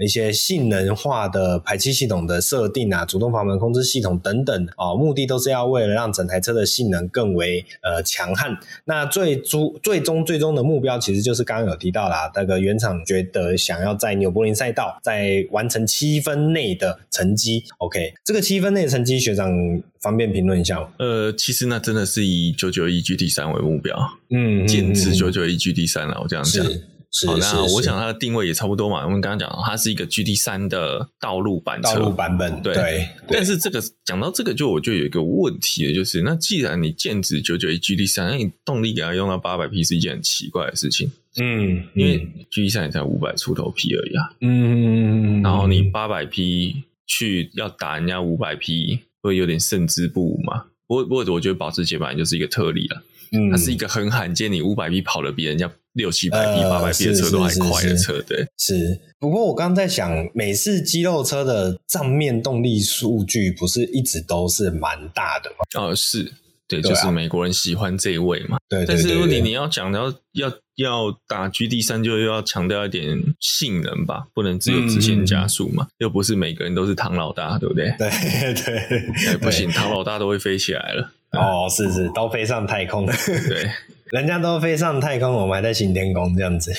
[0.00, 8.56] 一些性能化的排气系统的设定啊，主动阀门控制系统等等哦，目的都是要为了让整台车的性能更为呃强悍。
[8.86, 17.62] 那最终最终最终的目标，其实就是刚刚有提到啦，那个原厂觉得想要在纽柏林赛道在完成七分内的成绩。
[17.78, 19.52] OK，这个七分内的成绩，学长
[20.00, 20.88] 方便评论一下吗？
[20.98, 23.96] 呃，其实那真的是以九九一 GT 三为目标，
[24.30, 26.64] 嗯，减脂九九一 GT 三了，我这样讲。
[27.12, 29.04] 是好，那我想它的定位也差不多嘛。
[29.04, 32.74] 我们刚刚讲，它是一个 GT 三的道路版车，道路版本，对。
[32.74, 41.12] 对但是这个讲到这个，就我就有一个问题了，就是那既然你剑指991 GT 三，那你动力给它用到八百匹是一件很奇怪的事情。
[41.38, 44.34] 嗯，因为 GT 三也才五百出头匹而已啊。
[44.40, 50.64] 嗯，然后你八百匹去要打人家五百匹，会有点胜之不武嘛。
[50.86, 53.02] 不过，不过我觉得保时捷本来就是一个特例了。
[53.32, 58.46] 嗯，它是一个很罕见，你五百匹跑得比人家六七百匹、八百匹的车都还快的车，对。
[58.58, 65.56] 是，不过我刚刚在想，美式肌肉车的账面动力数据不是一直都是蛮大的吗？
[65.74, 66.32] 哦，是，
[66.66, 68.56] 对，就是美国人喜欢这一位嘛。
[68.68, 77.94] 对，但是如果你你要讲要要要打 G D 三，就又要强调一点性能吧，不能只有直线加速嘛，又不是每个人都是唐老大，对不对？
[77.98, 81.12] 对对，不行，唐老大都会飞起来了。
[81.32, 83.12] 哦，是是，都飞上太空了。
[83.26, 83.70] 对，
[84.12, 86.70] 人家都飞上太空，我们还在行天宫这样子。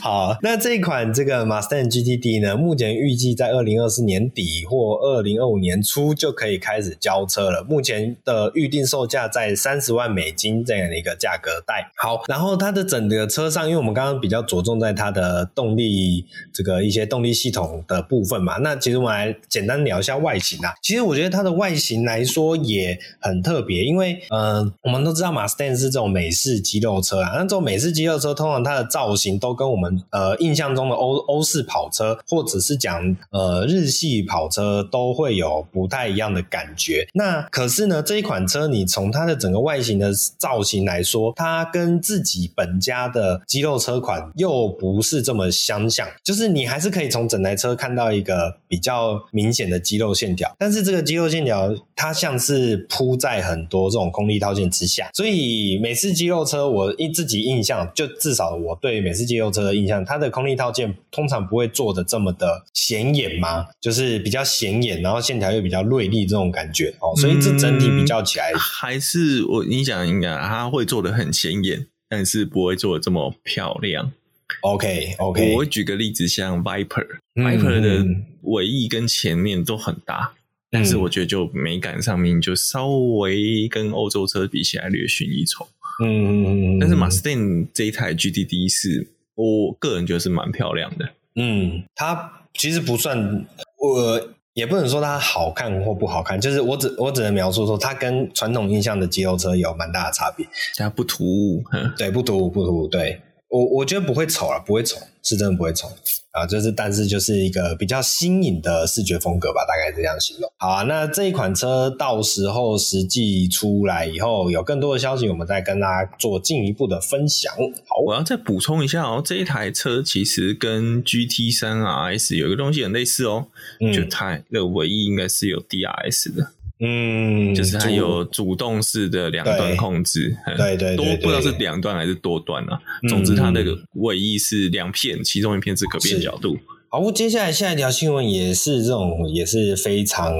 [0.00, 7.62] 好，那这一款这个 Mustang GTD 呢，目前预计在二零二四年底或二零二五年初就可以开始交车了。
[7.64, 11.90] 目前的预定售价在三十万美金这样的一个价格带。
[11.96, 20.72] 好，然后它的整个车上，因为我们刚刚比较着重在它的动力这个一些动力系统的部分嘛，那其实我们来简单聊一下外形啊。
[20.82, 37.08] 其实我觉得它的外形来说也很特别，因为呃，我我们都知道 Mustang 是这种美式肌肉车啊，那这种美式肌肉车通常它的造型都跟我们呃印象中的欧欧式跑车，或者是讲呃日系跑车都会有不太一样的感觉。
[37.12, 66.94] 那可是呢，这一款车你从它的整个外形的造型来说，它跟自己本家的肌肉车款又不是这么相像，就是你还是可以从整台车看到一个比较明显的肌肉线条，但是这个肌肉线条它像是铺在很多这种空力套件之下，所以美式肌肉车我一自己印象，就至少我对美式肌肉车的印象，它的空力套件通常不会做的这么的显眼嘛，就是比较显眼，然后线条又比较锐利这种感觉。
[67.00, 74.12] 哦，所以这整体比较起来，嗯、还是我你想应该它会做的很显眼，但是不会做的这么漂亮。
[74.60, 78.04] OK OK，我会举个例子，像 Viper，Viper、嗯、Viper 的
[78.42, 80.38] 尾翼跟前面都很大，嗯、
[80.74, 85.64] 但是我觉得就美感上面就稍微跟欧洲车比起来略逊一筹。
[86.04, 89.06] 嗯，但是 Mustang 这一台 GTD 是
[89.36, 91.08] 我个人觉得是蛮漂亮的。
[91.36, 93.46] 嗯，它其实不算，
[93.78, 100.44] 我也不能说它好看或不好看，就是我只我只能描述说它跟传统印象的肌肉车有蛮大的差别。
[100.74, 101.62] 它不突兀，
[101.96, 103.20] 对，不突兀，不突兀，对。
[103.48, 105.88] 我我觉得不会丑啊，不会丑，是真的不会丑
[106.34, 110.52] 啊，就是但是就是一个比较新颖的视觉风格吧，大概这样形容。
[110.56, 117.54] 好啊，那这一款车到时候实际出来以后，有更多的消息，我们再跟大家做进一步的分享。
[117.86, 123.46] 好，我要再补充一下哦，这一台车其实跟 GT 三 RS 有一个东西很类似哦，
[123.80, 126.48] 嗯、就它的唯一应该是有 DRS 的。
[126.84, 132.78] 嗯，就是它有主动式的两段控制，对对，多不知道是两段还是多段啊。
[133.02, 136.58] 嗯、总之，它那个尾翼是两片，其中一片是可变角度。
[136.90, 140.32] 好，接下来下一条新闻也是这种，也是非常。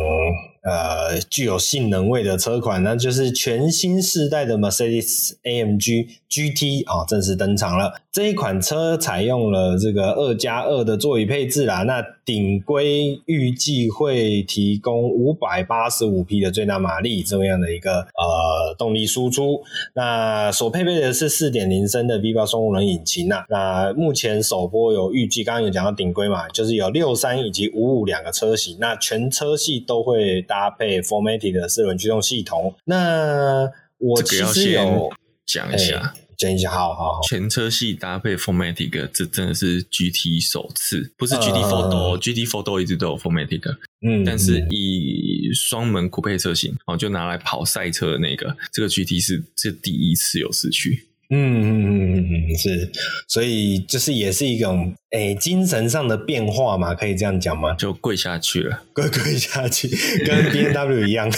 [0.64, 8.00] 呃，具有性能味的车款，那就是全新世代的 Mercedes-AMG GT 啊，正式登场了。
[8.10, 19.62] 这一款车采用了这个二加二的座椅配置啦，那顶规预计会提供五百八十五匹的最大马力这么样的一个呃动力输出。
[19.94, 23.44] 那所配备的是四点零升的 V8 双涡轮引擎呐。
[23.50, 30.42] 那目前首波有预计，刚刚有讲到顶规嘛，就是有六三以及五五两个车型，那全车系都会。
[30.54, 35.12] 搭配 Formatic 的四轮驱动系统，那我其实有
[35.44, 43.76] 讲一下，讲、欸、一下，好好好，全车系搭配 Formatic，这真的是 GT 首次，不是 GT Four Door 一直都有 Formatic，
[44.06, 51.08] 嗯，但是以双门酷配车型，哦，就拿来跑赛车的那个，这个 GT 是是第一次有四驱。
[51.34, 52.90] 嗯嗯嗯嗯，是，
[53.26, 57.74] 所以就是也是一种诶、精神上的变化嘛，可以这样讲吗？
[57.74, 59.88] 就跪下去了，跪跪下去，
[60.24, 61.30] 跟 B N W 一样。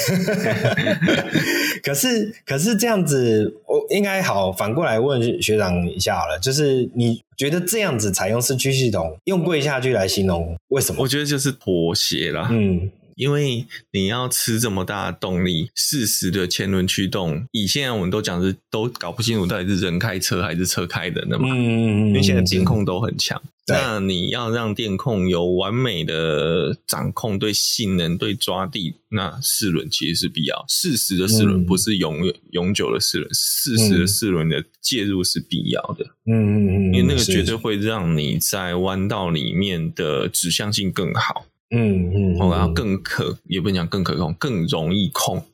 [1.82, 11.03] 可是可是这样子，我应该好反过来问学长一下好了，就是你觉得这样子采用四驱系统，用跪下去来形容，为什么？
[11.03, 12.49] 我觉得就是妥协啦。
[12.51, 12.90] 嗯。
[13.17, 21.49] 因为你要吃这么大的动力，适时的前轮驱动，以现在我们都讲是都搞不清楚到底是人开车还是车开的那嘛。
[21.51, 30.64] 嗯，因为现在监控都很强，那你要让电控有完美的掌控，对性能、对抓地，那四轮其实是必要。
[30.69, 36.05] 适时的四轮不是永远永久的四轮，适时的四轮的介入是必要的。
[36.27, 41.47] 嗯嗯嗯，因为那个绝对会让你在弯道里面的指向性更好。
[41.71, 45.45] 嗯嗯，然后更可也不能讲更可控，更容易控。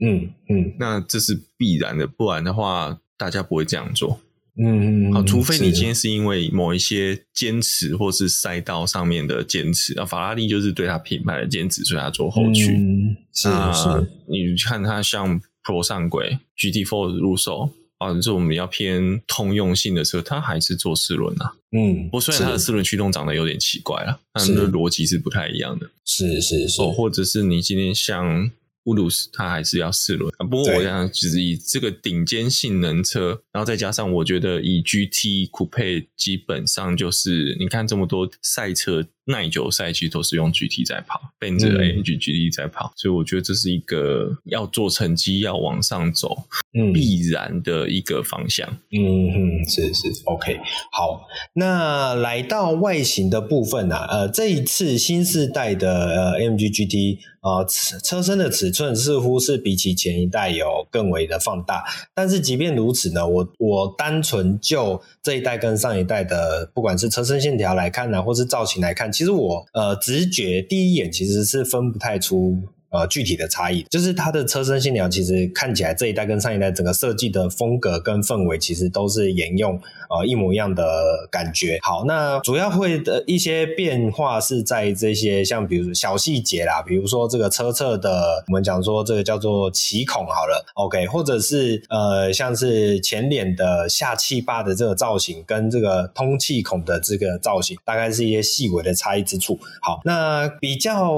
[0.00, 4.20] 嗯嗯，那这是必然的，不然的话大家不会这样做。
[4.56, 12.72] 嗯嗯，好，除非你今天是因为某一些坚持，或是赛道上面的坚持啊，法拉利就是对他品牌的坚持，所以他做后驱。
[12.76, 17.70] 嗯，是是，你看他像 Pro 上轨 GT4 入手。
[18.00, 21.54] 啊，这种我们要偏通用性的车，它还是做四轮啊。
[21.70, 25.88] 嗯，不过虽然它的四轮驱动长得有点奇怪了，但是逻辑是不太一样的。
[26.04, 28.50] 是是是，哦，或者是你今天像。
[28.84, 48.66] 乌鲁斯它还是要四轮啊，不过我想只是以这个顶尖性能车，然后再加上我觉得以 GT Coupe 基本上就是你看这么多赛车耐久赛其实都是用 GT 在跑，Benz AMG GT 在跑，所以我觉得这是一个要做成绩要往上走，嗯，必然的一个方向。
[48.92, 50.58] 嗯哼，是是 OK
[50.90, 57.66] 好，那来到外形的部分啊，呃，这一次新世代的呃 AMG GT 啊、呃，
[58.02, 58.70] 车身的尺。
[58.70, 61.82] 尺寸似乎是比起前一代有更为的放大，
[62.14, 81.78] 但是即便如此呢，我我单纯就这一代跟上一代的，不管是车身线条来看呢，或是造型来看，其实我呃直觉第一眼其实是分不太出呃具体的差异，就是它的车身线条其实看起来这一代跟上一代整个设计的风格跟氛围其实都是沿用呃一模一样的感觉。
[81.82, 99.58] 好，那主要会的一些变化是在这些像比如说小细节啦，比如说这个车侧的我们讲说这个叫做鳍孔好了，OK，或者是呃像是前脸的下气坝的这个造型跟这个通气孔的这个造型，大概是一些细微的差异之处。
[99.80, 101.14] 好，那比较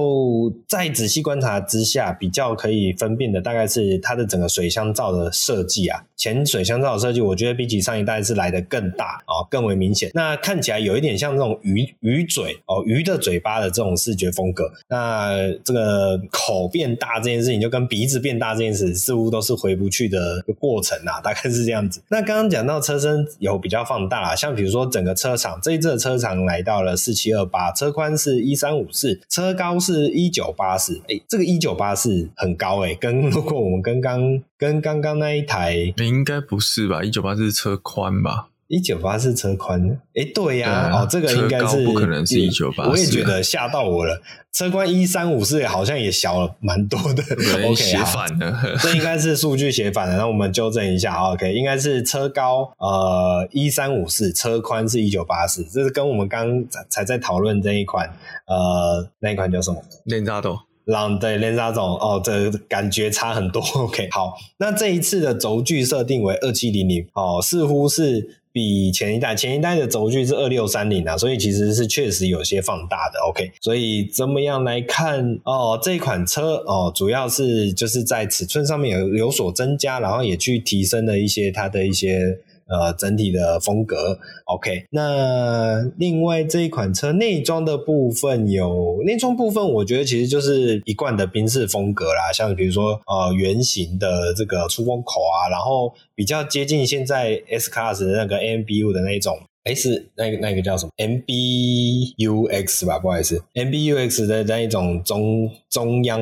[0.68, 10.10] 再仔细观察之下，比较可以分辨的大概是它的整个水箱罩的设计啊，前水箱罩的设计，我觉得比起上一代是来的更大啊，更为明显。
[10.14, 14.70] 那看起来有一点像这种鱼鱼嘴哦，鱼的嘴巴的这种视觉风格。
[14.88, 22.02] 那这个口变大这件事情，就跟鼻子变大这件事，似乎都是回不去的过程啊， 大概是这样子。
[22.08, 31.00] 那刚刚讲到车身有比较放大，啊像比如说整个车长，这一次的车长来到了四七二八，车宽是一三五四，车高是一九八四。
[31.08, 37.02] 哎，这个一九八四很高哎、欸，跟如果我们跟刚跟刚刚那一台，应该不是吧？
[37.02, 38.48] 一九八四是车宽吧？
[38.68, 44.22] 一九八四车宽，哎，对呀、啊，啊、哦，这个应该是不可能是一九八四，我也觉得吓到我了。
[44.50, 47.22] 车宽一三五四好像也小了蛮多的，
[47.68, 58.08] OK，写反了， 这应该是数据写反了，那我们纠正一下，OK，应该是车高呃一三五四，车宽是一九八四，这是跟我们刚才才在讨论这一款
[58.46, 59.82] 呃那一款叫什么？
[60.04, 68.38] 练扎斗，朗对练扎总哦，这、感觉差很多， OK，好，那这一次的轴距设定为二七零零，哦，似乎是。
[68.54, 73.18] 比前一代，前一代的轴距是二六三零啊，所以其实是确实有些放大的。
[73.26, 75.80] OK，所以怎么样来看哦？
[75.82, 82.40] 这款车哦，主要是就是在尺寸上面有有所增加，然后也去提升了一些它的一些。
[82.72, 84.86] 呃，整体的风格，OK。
[84.90, 99.38] 那另外这一款车内装的部分有内装部分，我觉得其实就是一贯的宾士风格啦，像比如说呃圆形的这个出风口啊，然后比较接近现在 S Class 的那个 AMBU 的那种。
[99.64, 106.20] 哎，是那个那个叫什么？MBUX 吧，不好意思，MBUX 的那一种中中央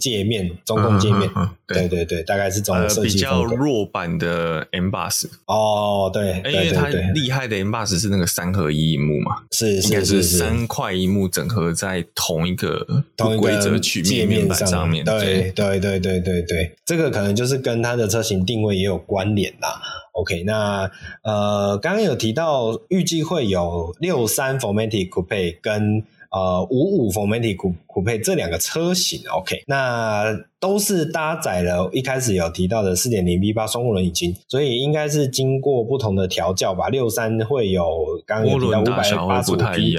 [0.00, 1.88] 界面、中控界面，嗯嗯嗯、对。
[1.88, 15.86] 对对，大概是这种设计、呃、比较弱版的 M Bus 哦，对，因为它厉害的 M Bus 是那个三合一萤幕嘛，是是应该是三块一幕整合在同一个同规则曲面面板上面，对对对。
[15.86, 19.80] 对对对对，这个可能就是跟它的车型定位也有关联啦。
[20.12, 20.90] OK，那
[21.22, 26.02] 呃，刚刚有提到预计会有六三 Formatic Coupe 跟
[26.36, 27.56] 呃五五 Formatic
[27.86, 30.24] Coupe 这两个车型，OK，那
[30.60, 36.88] 都是搭载了一开始有提到的四点零 V 八双涡轮引擎，所以应该是经过不同的调教吧。
[36.88, 37.86] 六三会有
[38.26, 39.96] 刚刚有提到五百八十五匹。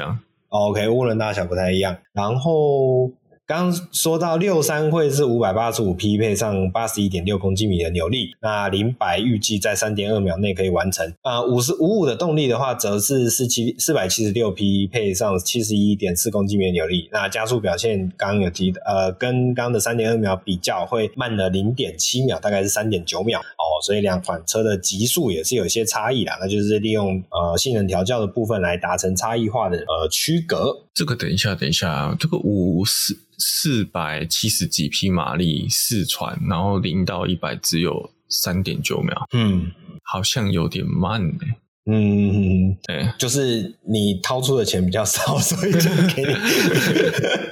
[0.50, 3.12] OK，涡轮大小不太一样，然后。
[3.48, 11.14] 刚说到六三会是五百八十五匹配上八十一点六公斤米的扭力，那零百预计在三点二秒内可以完成。
[11.22, 30.84] 啊，五十五五的动力的话，则是四七四百七十六匹配上七十一点四公斤米的扭力，那加速表现刚刚有提，呃，跟刚的三点二秒比较会慢了零点七秒，大概是三点九秒哦，所以两款车的极速也是有一些差异啦，那就是利用呃性能调教的部分来达成差异化的呃区隔。
[30.94, 33.18] 这个等一下，等一下，这个五四。
[33.38, 39.72] 四百七十几匹马力，四传，然后零到一百只有三点九秒，嗯，
[40.04, 41.40] 好像有点慢呢。
[41.90, 46.34] 嗯，对，就是你掏出的钱比较少，所以就给你。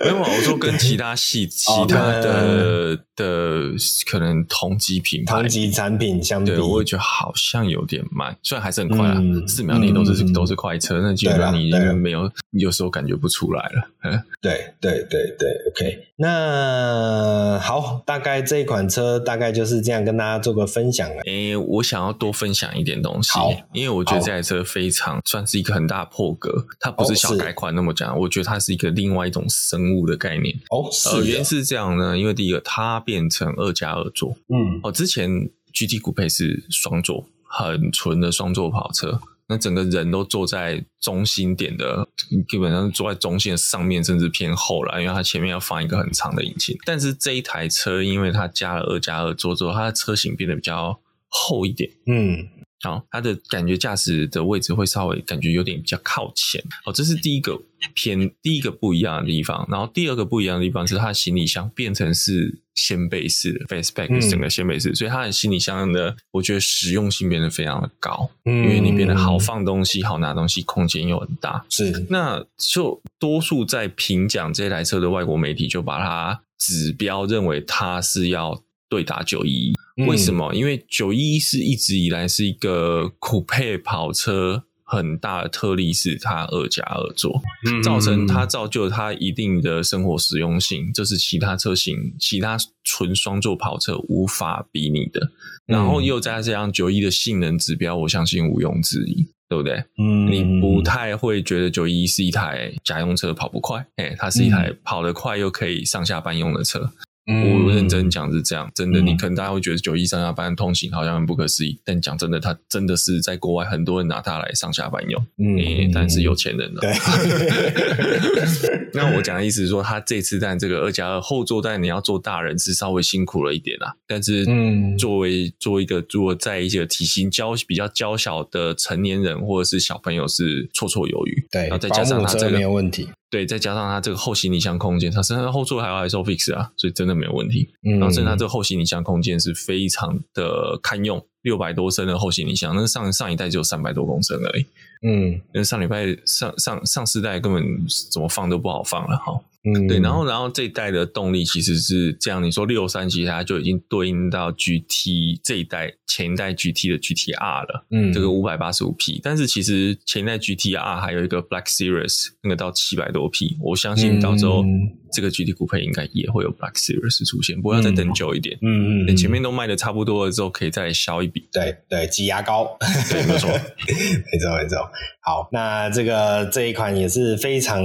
[0.01, 3.71] 没有，我说跟其他系 其他的的
[4.05, 13.89] 可能同级品牌、同级产品相比，对，我也觉得好像有点慢，虽然还是很快啊，四秒内都是都是快车，那基本上你没有，有时候感觉不出来了。
[14.03, 16.09] 嗯，对对对对，OK。
[16.17, 21.21] 那好，大概这一款车大概就是这样跟大家做个分享了。
[21.25, 23.31] 诶，我想要多分享一点东西，
[23.71, 24.25] 因为我觉得。
[24.25, 30.51] 这台车非常算是一个很大破格，它不是小改款那么讲，哦、我觉得它是一个另外一种生物的概念。
[30.71, 42.07] 哦，是呃，原因是这样呢，因为第一个它变成二加二座，嗯，哦，之前 GT 酷配是双座，很纯的双座跑车，那整个人都坐在中心点的，
[42.49, 46.75] 基本上坐在中心的上面，甚至偏后了，因为它前面要放一个很长的引擎。
[46.85, 50.99] 但是这一台车，因为它加了二加二座之后，它的车型变得比较
[51.35, 52.47] 厚一点，嗯。
[52.83, 56.61] 好，它的感觉驾驶的位置会稍微感觉有点比较靠前。
[56.85, 57.59] 哦，这是第一个
[57.95, 59.65] 偏第一个不一样的地方。
[59.71, 71.65] 然后第二个不一样的地方是它的行李箱变成是掀背式的 face back 整个掀背式，嗯、所以它的行李箱的我觉得实用性变得非常的高，嗯、因为你变得好放东西、好拿东西，空间又很大。
[71.71, 79.73] 是，那就多数在评奖这台车的外国媒体就把它指标认为它是要对打九一一。
[80.07, 80.53] 为什么？
[80.53, 87.41] 因为九一一是一直以来是一个酷配跑车很大的特例，是它二加二座，
[87.83, 95.31] 造成它造就它一定的生活实用性，这是其他车型、其他纯双座跑车无法比拟的。
[95.65, 99.27] 然后又加上九一的性能指标，我相信毋庸置疑。
[99.47, 99.75] 对不对？
[99.99, 106.91] 嗯，你不太会觉得九一一是一台家用车跑不快，哎，它是一台跑得快又可以上下班用的车。
[107.27, 116.81] 我认真讲是这样，真的，你可能大家会觉得九一上下班通勤好像很不可思议，但讲真的，它真的是在国外很多人拿它来上下班用，嗯，但是有钱人了。
[116.81, 116.93] 对，
[118.93, 123.95] 那我讲的意思是说，他这次但这个二加二后座，但你要做大人是稍微辛苦了一点啊。
[124.07, 131.43] 但是，嗯，作为做一个做在一些体型娇比较娇小的成年人或者是小朋友是绰绰有余。
[131.51, 133.09] 对，然后再加上它这个没有问题。
[133.29, 137.69] 对，再加上它这个后行李箱空间，它身上后座还有 ISOFIX 啊，所以真的没有问题。
[137.83, 144.65] 嗯，然后甚至它这个后行李箱空间是非常的堪用，六百多升的后行李箱，那上上一代只有三百多公升而已。
[145.07, 147.63] 嗯，那上礼拜上上上四代根本
[148.11, 149.39] 怎么放都不好放了哈。
[149.65, 164.63] 嗯，对，然后然后这一代的动力其实是这样，你说六三其实它就已经对应到 GT 这一代前一代 GT 的 GTR 了，嗯，这个五百八十五匹，但是其实前一代 GTR 还有一个 Black Series 那个到七百多匹，我相信到时候
[165.11, 172.77] 这个 GT 酷配应该也会有 Black Series 出现，不过要再等久一点，嗯嗯，等前面都卖的差不多了之后，可以再削一笔，对对，挤牙膏，
[173.09, 174.77] 对，没 错，没错没错，
[175.25, 177.83] 好，那这个这一款也是非常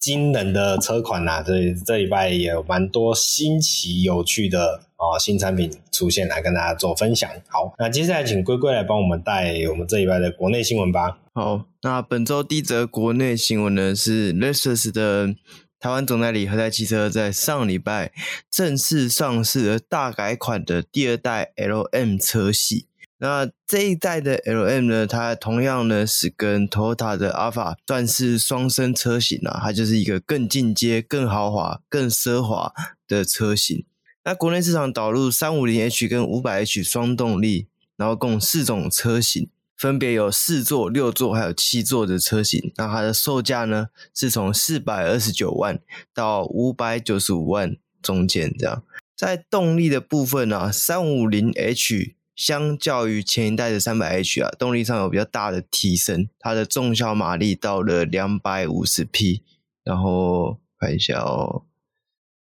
[0.00, 7.30] 惊人的车款呐、啊，这这礼拜也有蛮多新奇有趣的哦新产品出现来跟大家做分享。
[7.46, 11.18] 好，那接下来请龟龟来帮我们带我们这礼拜的国内新闻吧。
[11.32, 15.36] 好，那本周第一则国内新闻呢是 Lexus 的
[15.78, 18.10] 台湾总代理和泰汽车在上礼拜
[18.50, 22.88] 正式上市了大改款的第二代 LM 车系。
[23.24, 32.74] 那这一代的 LM 呢，它同样呢是跟 Toyota 的 Alpha 算是双生车型啊，它就是一个更进阶、更豪华、更奢华
[33.08, 33.86] 的车型。
[34.24, 42.74] 那国内市场导入 350h 跟 500h 双动力，然后共四种车型，分别有四座、六座还有七座的车型。
[42.76, 45.80] 那它的售价呢是从四百二十九万
[46.12, 48.82] 到五百九十五万中间这样。
[49.16, 59.42] 在动力的部分呢，350h 相较于前一代的三百 H 啊，动力上有比较大的提升，它的重效马力到了两百五十匹，
[59.84, 61.64] 然后看一下哦，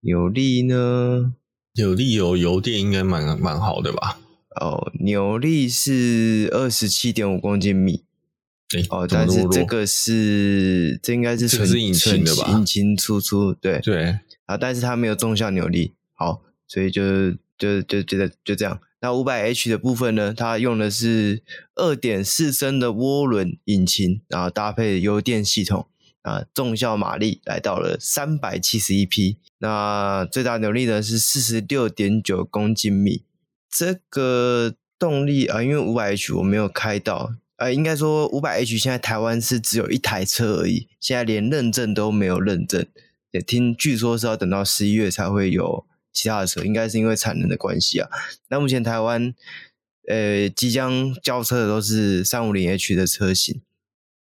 [0.01, 1.33] 扭力呢？
[1.75, 4.19] 扭力有油电应该蛮蛮好的吧？
[4.59, 8.03] 哦，扭力是二十七点五公斤米，
[8.73, 12.51] 欸、哦，但是这个是这应该是纯是引擎的吧？
[12.51, 18.81] 引擎输出对对啊，但是它没有重效扭力，好，所以就就就觉得就这样。
[18.99, 21.43] 那五百 H 的部分呢，它用的是
[21.75, 25.87] 二点四升的涡轮引擎，然后搭配油电系统
[26.23, 33.23] 啊，重效马力来到了三百七十一匹，那最大扭力呢是四十六点九公斤米。
[33.69, 42.83] 这个动力啊，因为五百 H 我没有开到，呃，应该说五百 H 现在台湾是只有一台车而已，现在连认证都没有认证，
[43.29, 45.85] 也听据说是要等到十一月才会有。
[46.17, 48.09] 其他的车应该是因为产能的关系啊。
[48.49, 49.35] 那目前台湾
[50.07, 53.61] 呃即将交车的都是三五零 H 的车型。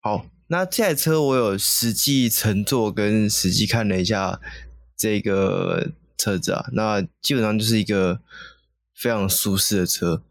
[0.00, 4.40] 好，那这台车我有实际乘坐跟实际看了一下
[4.96, 8.20] 这个车子啊，那基本上就是一个
[8.92, 10.24] 非常舒适的车，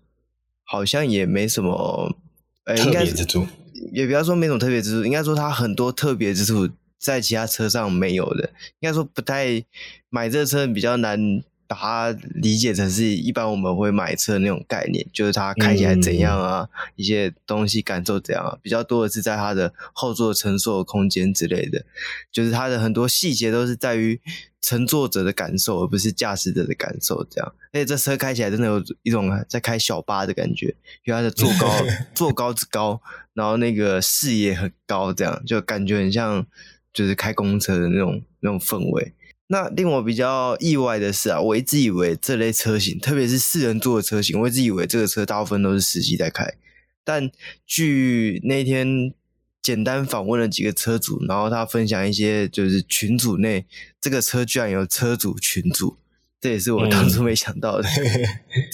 [0.66, 2.18] 好像也没什么
[2.66, 3.47] 呃特别之处，
[3.93, 8.49] 也不要说没什么特别之处，应该说它很多特别之处在其他车上没有的，
[8.82, 9.64] 应该说不太
[10.09, 11.41] 买这车比较难。
[11.74, 21.84] 把它理解成是一般我们会买车的那种概念，就是它开起来怎样啊，嗯、一些东西感受怎样啊，比较多的是在它的后座乘坐空间之类的，
[22.32, 24.22] 就是它的很多细节都是在于
[24.62, 27.56] 乘坐者的感受，而不是驾驶者的感受这样。
[27.72, 33.02] 而且这车开起来真的有一种在开小巴的感觉，因为它的坐高 坐高之高，
[33.34, 36.46] 然后那个视野很高，这样就感觉很像
[36.94, 39.14] 就是开公车的那种那种氛围。
[39.54, 46.56] 那令我比较意外的是啊，我一直以为这类车型，特别是四人座的车型，我一直以为这个车大部分都是司机在开。
[47.04, 47.30] 但
[47.68, 49.14] 据那天
[49.62, 53.68] 简单访问了几个车主，然后他分享一些就是群组内
[54.01, 55.97] 这个车居然有车主群组，
[56.41, 57.88] 这也是我当初没想到的。
[57.88, 58.26] 嗯、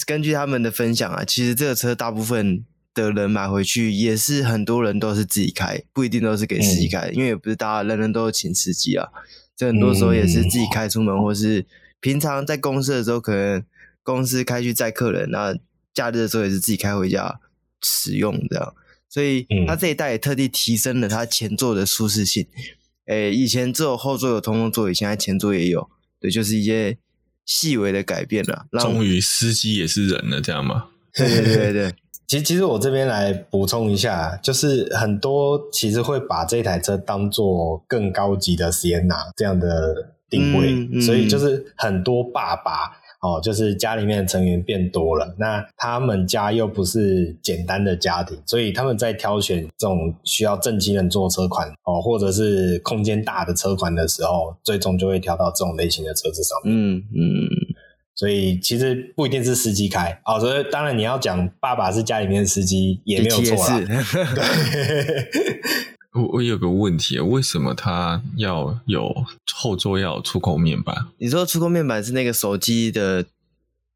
[0.06, 2.64] 根据他们的分享啊，其实这个车大部分
[2.94, 9.06] 的人买回去也是很多人都是自己开，不一定都是给司机开，嗯、因为也不是大家人人都有请司机啊。
[9.60, 11.66] 这很多时候也是自己开出门，或是
[12.00, 13.62] 平常在公司的时候，可能
[14.02, 15.54] 公司开去载客人，那
[15.92, 17.38] 假日的时候也是自己开回家
[17.82, 18.74] 使用这样。
[19.10, 22.46] 所以它这一代也特地提升了它前座的舒适性。
[23.08, 25.90] 诶、欸，以前只有后座有通风座椅，现在前座也有。
[26.18, 26.96] 对，就是一些
[27.44, 28.64] 细微的改变了。
[28.80, 30.86] 终于司机也是人了，这样吗？
[31.12, 31.94] 对对对对对。
[32.30, 56.72] 其实，其实我这边来补充一下，就是很多其实会把这台车当做更高级的 Sienna 这样的定位，嗯嗯、所以就是很多爸爸哦，就是家里面的成员变多了，那他们家又不是简单的家庭，所以他们在挑选这种需要正经人座车款哦，或者是空间大的车款的时候，最终就会挑到这种类型的车子上面。
[56.72, 57.48] 嗯嗯。
[58.20, 63.80] 所以其实不一定是司机开哦，所以当然你要讲爸爸是家里面的司机也没有错啦。
[66.12, 70.94] 我我有个问题，为什么它要有后座要有触控面板？
[71.16, 73.24] 你说触控面板是那个手机的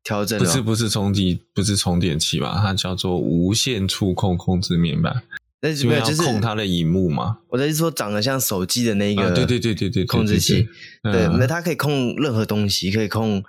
[0.02, 0.38] 调整？
[0.38, 2.58] 不是，不是充机，不是充电器吧？
[2.62, 5.22] 它叫做无线触控控制面板。
[5.60, 7.40] 那是没有，就是控它的荧幕嘛？
[7.48, 10.66] 我的意思说，长得像手机的那个，对对对对对，控制器。
[11.02, 13.44] 对，那它可以控任何东西，可以控。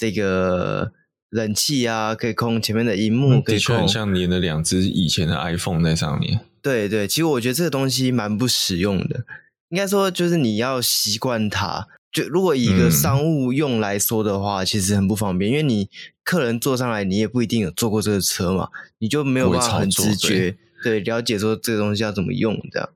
[0.00, 0.92] 这个
[1.28, 6.40] 冷气啊，可以控前面的荧幕，可以控，很像连了两只以前的 iPhone 在上面。
[6.62, 9.26] 对对，其实我觉得这个东西蛮不实用的。
[9.68, 11.86] 应该说，就是你要习惯它。
[12.10, 15.90] 就如果以一个商务用来说的话，嗯、其实很不方便，因为你
[16.24, 18.70] 客人坐上来，你也不一定有坐过这个车嘛，
[19.00, 22.88] 你就没有办法很直觉对，对了解说这个东西要怎么用这样。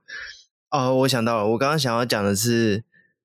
[0.70, 2.82] 哦，我想到了，我刚刚想要讲的是，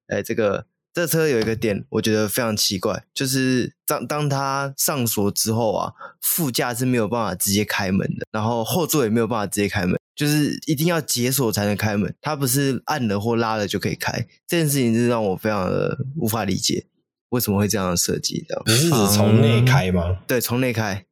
[0.07, 0.65] 哎，这个。
[0.91, 14.27] 这车有一个点，我觉得非常奇怪，就是当当它上锁之后啊，副驾是没有办法直接开门的，然后后座也没有办法直接开门，就是一定要解锁才能开门，它不是按了或拉了就可以开。
[14.47, 16.87] 这件事情是让我非常的无法理解，
[17.29, 18.43] 为什么会这样的设计？
[18.49, 20.17] 这样你是指从内开吗？
[20.27, 21.05] 对，从内开，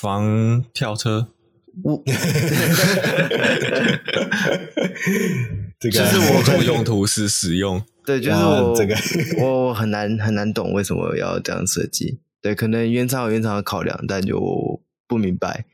[0.00, 1.32] 防跳车。
[1.82, 2.02] 我
[5.78, 7.84] 这个就是我主用途是使用。
[8.06, 8.94] 对，就是我这个
[9.42, 12.20] 我很难很难懂为什么要这样设计。
[12.40, 15.64] 对，可能原厂有原厂的考量，但就不明白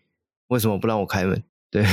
[0.48, 1.42] 为什么不让我开门。
[1.70, 1.84] 对，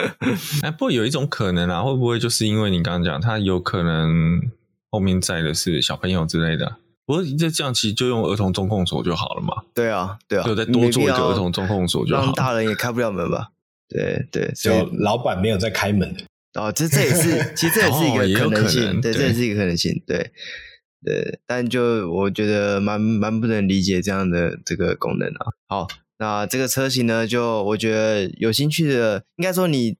[0.62, 4.40] 哎，不过有一种可能啊，会不会就是因为你刚刚讲，他有可能
[4.90, 6.76] 后面载的是小朋友之类的？
[7.06, 9.62] 不过这这样其实就用儿童中控锁就好了嘛。
[9.74, 12.26] 对啊，对啊，就再多做一个儿童中控锁就好了。
[12.26, 13.48] 让大人也开不了门吧？
[13.88, 16.22] 对对，就老板没有在开门的。
[16.58, 20.32] 哦，这这也是，其实这也是一个可能性，哦、能对，对这也是一个可能性，对
[21.04, 21.38] 对。
[21.46, 25.46] 但就我觉得蛮蛮不能理解这样的这个功能啊。
[25.68, 25.88] 好，
[26.18, 29.96] 那这个车型呢，就我觉得有兴趣的，应该说你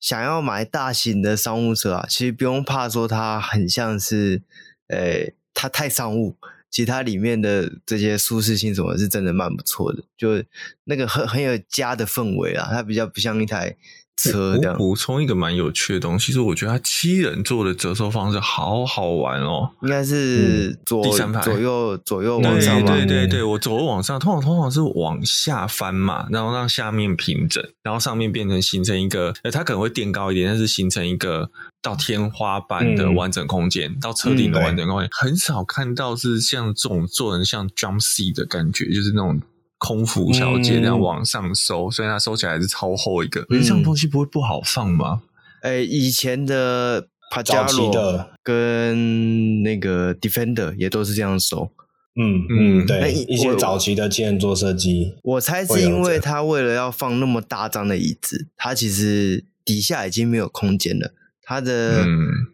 [0.00, 4.42] 想要买大型的商务车啊，其实不用怕说它很像是，
[4.88, 6.36] 诶，它太商务，
[6.70, 10.42] 其实它里面的这些舒适性什么是真的蛮不错的，就
[10.84, 13.76] 那个很很有家的氛围啊，它比较不像一台。
[14.22, 19.70] 车这样，补充一个蛮有趣的东西，其实我觉得它七人座的折收方式好好玩哦。
[19.82, 31.50] 应该是左、嗯、第三排左右 左右往上对对对对，我左右往上，通常通常是往下翻嘛，然后让下面平整，然后上面变成形成一个，呃，它可能会垫高一点，但是形成一个
[31.80, 39.40] 到天花板的完整空间，嗯、到车顶的完整空间，嗯、很少看到是像这种做人像 jump seat 的感觉，就是那种。
[39.80, 43.42] 空服小姐这样往上收，嗯、所以它收起来是超厚一个。
[43.46, 45.22] 可是这样东西不会不好放吗？
[45.62, 51.70] 哎、欸，以前的帕加罗跟那个 Defender 也都是这样收。
[52.14, 61.14] 嗯嗯，对，欸、一些早期的七人座设计，我猜是因为它为了要放那么大张的椅子，它其实底下已经没有空间了。
[61.42, 62.04] 它的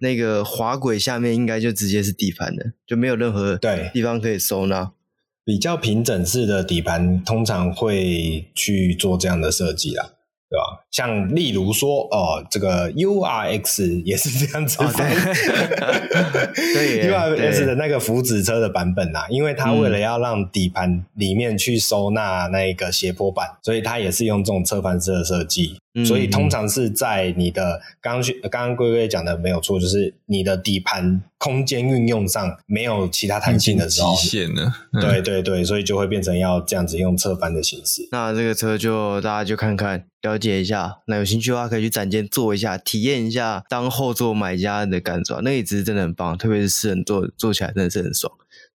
[0.00, 4.92] 那个滑轨下面应该就直接是地盘了，就没有任何对地方可以收纳。
[5.46, 10.04] 比较平整式的底盘通常会去做这样的设计啦，
[10.50, 10.82] 对吧？
[10.90, 14.76] 像例如说，哦，这个 URX 也是这样子
[16.66, 25.78] ，URX 的那个福祉车的版本啊，因为它为了要让底盘里面去收纳那个斜坡板，所以它也是用这种侧翻式的设计。
[26.04, 34.72] 所以通常是在你的刚刚刚刚龟龟讲的没有错，就是你的底盘空间运用上没有其他弹性的时候，极限了。
[34.92, 38.08] 嗯、对对对，所以就会变成要这样子用侧翻的形式。
[38.12, 45.40] 那这个车就大家就看看了解一下，那有兴趣的话可以去展间坐一下，体验一下当后座买家的感受。
[45.40, 48.32] 那椅子真的很棒，特别是四人坐坐起来真的是很爽。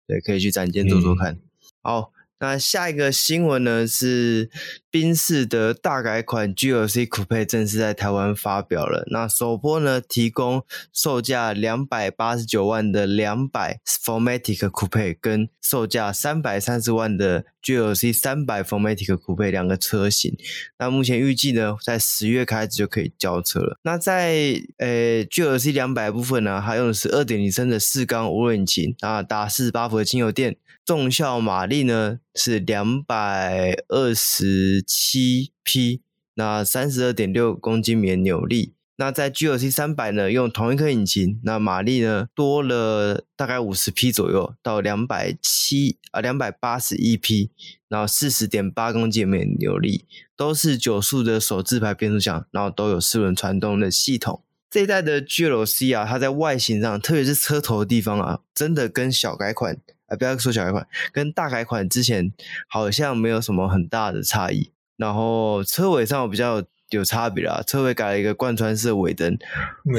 [0.08, 1.34] 对，可以去展间坐坐看。
[1.34, 1.40] 嗯、
[1.84, 2.12] 好。
[2.42, 4.50] 那下一个新闻呢是
[4.89, 9.06] 宾士的大改款 GLC Coupe 正式在台湾发表了。
[9.12, 20.36] 那首波呢提供售价两百八十九万的两百 Formatic Coupe 跟售价三百三十万的 GLC 三百 Formatic Coupe 两个车型。
[20.80, 23.78] 那目前预计呢在十月开始就可以交车了。
[23.84, 30.58] 那在呃 GLC 两百部分呢，它用的是二点零升的四缸涡轮引擎啊，达四十八伏的轻油电。
[30.86, 36.02] 重效马力呢是两百二十七匹，
[36.34, 38.74] 那三十二点六公斤米扭力。
[38.98, 47.50] 那在 GLC 三百呢，用同一颗引擎，那马力呢多了大概五十匹左右，到两百七啊两百八十一匹，
[47.88, 50.06] 然后四十点八公斤米扭力，
[50.38, 54.44] 都是九速的手自排变速箱，然后都有四轮传动的系统。
[54.70, 59.80] 这一代的 GLC 啊，它在外形上，特别是车头的地方啊，真的跟小改款。
[60.12, 62.32] 啊，不要说小改款，跟大改款之前
[62.68, 64.72] 好像没有什么很大的差异。
[64.97, 69.36] 然后车尾上比较有差别啦，车尾改了一个贯穿式尾灯。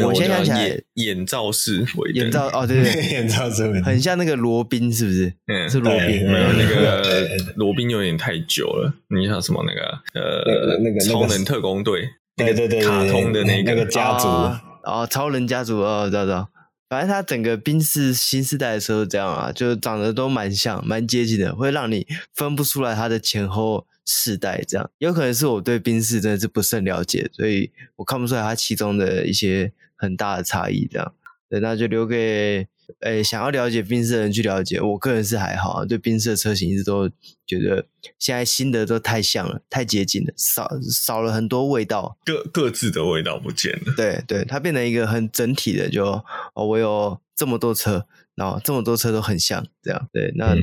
[0.04, 2.22] 我现在想起来，眼罩式尾灯。
[2.22, 5.32] 眼罩哦，对对，对， 眼罩式尾灯，很像那个罗宾，是不是？
[5.46, 6.24] 嗯，是罗宾。
[6.30, 8.92] 没有那个罗宾有点太久了。
[9.08, 9.80] 你像什么那个
[10.14, 12.08] 呃那个超能特工队？
[12.36, 14.28] 对对对，卡通的那个那个家族
[14.84, 16.48] 哦，超人家族哦，知道知道。
[16.93, 24.62] 反正它整个宾士新世代的车都这样啊，就长得都蛮像、蛮接近的，会让你分不出来它的前后世代。
[24.68, 30.86] 这样有可能是我对宾士真的是不甚了解，所以我看不出来它其中的一些很大的差异。
[30.86, 31.14] 这样，
[31.49, 32.68] 对，那就留给。
[33.01, 37.09] 诶，想要了解宾士的人去了解，我个人是还好，对宾士的车型一直都
[37.47, 37.87] 觉得
[38.18, 43.95] 现在新的都太像了，太接近了，少少了很多味道，各各自的味道不见了。
[43.97, 46.05] 对对，它变成一个很整体的，就
[46.55, 50.55] 哦，我有这么多车，然后这么多车都很像，这样对，那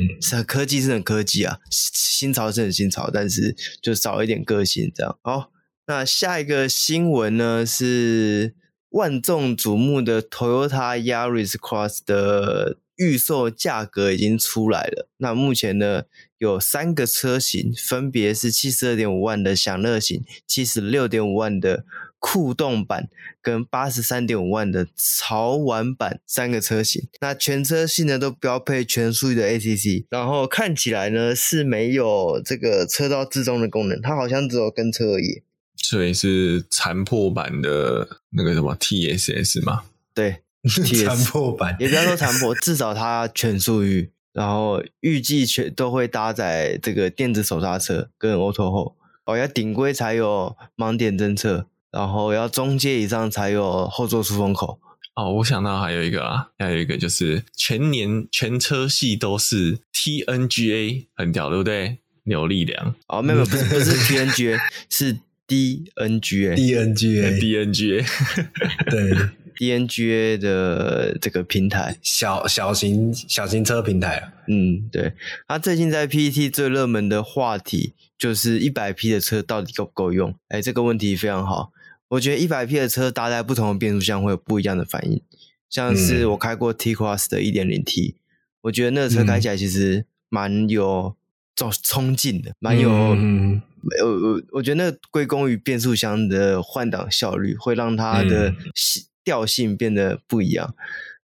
[0.43, 5.17] 科技是很科技啊，新潮是很新潮，但是就少一点个性，这样。
[5.21, 5.51] 好，
[5.87, 8.55] 那下一个新闻呢是。
[8.89, 15.07] 万众瞩目的 Toyota Yaris Cross 的预售价格已经出来了。
[15.17, 16.03] 那目前呢，
[16.37, 21.85] 有三个车型，分别是七十二点五万的享乐型、七十六点五万的
[22.17, 23.07] 酷动版
[23.41, 27.07] 跟八十三点五万的潮玩版三个车型。
[27.21, 35.43] 那全车系呢都标配全速域的 ACC，然后看起来呢是没有这个车道自动的功能，它好像只有跟车而已。
[35.81, 39.83] 所以是残破版的那个什么 TSS 吗？
[40.13, 40.41] 对，
[41.05, 48.93] 残破版也不要说残破，至少它全速域，然后预计全都会搭载这个电子手刹车跟 Auto Hold
[49.25, 54.79] 哦，要顶规才有盲点侦测，然后要中阶以上才有后座出风口。
[55.15, 61.99] 哦，我想到还有一个啊，还有一个就是全年全车系都是 TNGA，很屌，对不对？
[62.23, 64.59] 扭力梁哦，没有，不是不是 TNGA
[64.89, 65.17] 是。
[65.49, 68.05] D N G A，D N G A，D N G A，
[68.89, 69.11] 对
[69.57, 75.13] ，D N G A 的这个平台，小小型小型车平台，嗯，对。
[75.47, 80.35] 他最近在 P T 最热门的话题就是一百匹的车到底够不够用？
[80.49, 81.71] 哎，这个问题非常好。
[82.09, 85.19] 我觉得一百匹的车搭载不同的变速箱会有不一样的反应。
[85.67, 88.15] 像是我开过 T Cross 的一点零 T，
[88.61, 91.15] 我觉得那个车开起来其实蛮有
[91.55, 93.17] 冲冲劲的，蛮有。
[93.83, 98.53] 嗯我我我觉得那归功于变速箱的换挡效率，会让它的
[99.23, 100.75] 调性变得不一样。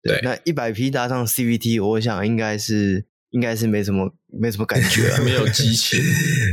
[0.05, 6.01] 嗯、对，那一百匹搭上 CVT，我想应该是应该是没什么没什么感觉啊， 没有激情。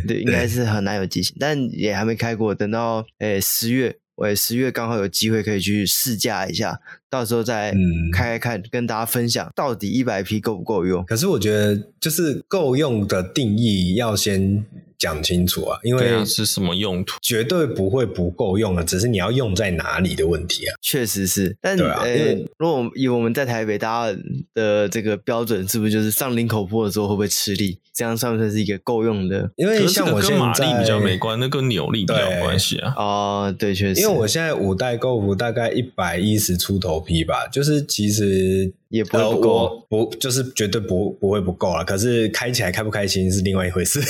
[0.08, 2.54] 对， 应该是很难有激情，但也还没开过。
[2.56, 6.80] 等到诶十月，我十月刚好有机会可以去试驾一下，
[7.10, 7.74] 到时候再
[8.14, 11.04] 开开看，嗯、跟大家分享到底一百匹够不够用。
[11.06, 14.66] 可是我觉得，就是够用的定义要先。
[15.00, 20.76] 讲清楚啊，因为是什么用途，绝对不会不够用的，只是你要用在哪里的问题啊。
[20.82, 24.20] 确实是，但对啊，欸、如果以我们在台北大家
[24.54, 27.80] 的这个标准，是不是就是上林口坡的时候会不会吃力？
[27.94, 29.50] 这样算不算是一个够用的？
[29.56, 32.94] 因为像我现在跟马力比较没关，那跟扭力比较有关系啊。
[32.98, 38.74] 哦，对，确实，因为我现在五代 Golf 大概一百一十出头匹吧，就是其实。
[38.90, 41.86] 也不会不够，呃，不就是绝对不不会不够了。
[41.86, 44.02] 可是开起来开不开心是另外一回事，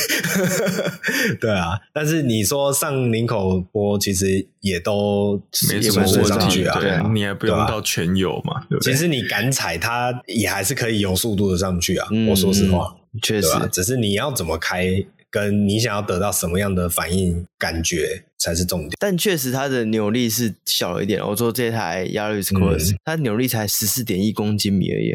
[1.41, 1.77] 对啊。
[1.93, 5.37] 但是你说上领口播，其实也都
[5.69, 8.61] 没什么问题啊，对啊，你还不用到全有嘛。
[8.69, 8.93] 对不对？
[8.93, 12.07] 其实你敢踩它，也还是可以有速度的上去啊。
[12.11, 15.05] 嗯，我说实话，确实，只是你要怎么开。
[15.31, 21.21] 跟你想要得到什么样的反应感觉才是重点，但确实它的扭力是小一点。
[21.21, 25.11] 我说这台 Yaris Cross，它扭力才十四点一公斤米而已，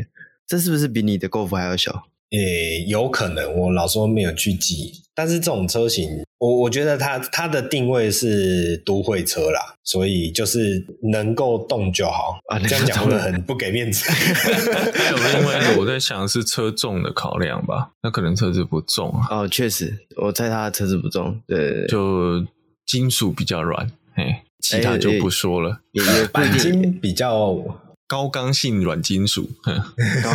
[0.47, 2.05] 这是不是比你的 Golf 还要小？
[2.31, 5.01] 也有可能，我老实说没有去记。
[5.16, 12.59] 但是这种车型，我我觉得它它的定位是都会车啦，所以就是能够动就好啊。
[12.59, 14.11] 这样讲的很不给面子。
[14.11, 17.93] 还有另外一个，我在想是车重的考量吧。
[18.03, 19.29] 那可能车子不重啊。
[19.31, 21.41] 哦，确实，我猜它的车子不重。
[21.47, 22.45] 对，就
[22.87, 25.80] 金属比较软，嘿，其他就不说了。
[25.93, 30.30] 也也鈑 金比较高刚性软金属， 高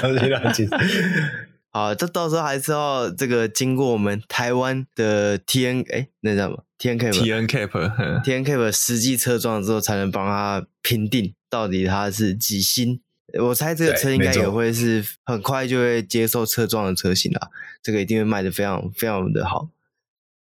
[0.00, 0.74] 刚性软金属。
[1.72, 13.00] 好，这到时候还是要这个经过我们台湾的 T N 哎，那叫什么 T N Cap T N Cap T N Cap 实际车撞之后，才能帮他评定到底他是几星。
[13.38, 17.50] 我猜这个车应该也会是很快就会接受车撞的车型啦，
[17.82, 19.68] 这个一定会卖的非常非常的好，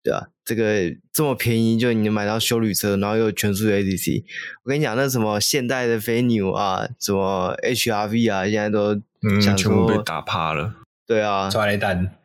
[0.04, 4.24] 对啊，这个这么便宜就你能买到修旅车，然后又有全速的 A T C，
[4.64, 10.76] 我跟你讲，那什么现代的飞牛啊，什么 H R V 啊，现在都嗯全部被打趴了。
[11.06, 12.16] 对啊，抓雷弹，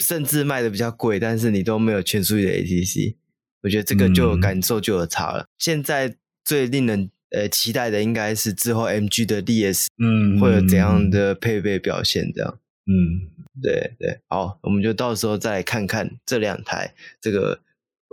[0.00, 3.14] 甚至卖的比较贵，但是你都没有全速域的 ATC，
[3.62, 5.42] 我觉得这个就有感受就有差了。
[5.42, 12.32] 嗯、现在最令人呃期待的应该是之后 MG 的 DS，嗯，会有怎样的配备表现？
[12.34, 13.30] 这样，嗯，
[13.62, 16.92] 对对，好，我们就到时候再来看看这两台。
[17.20, 17.60] 这个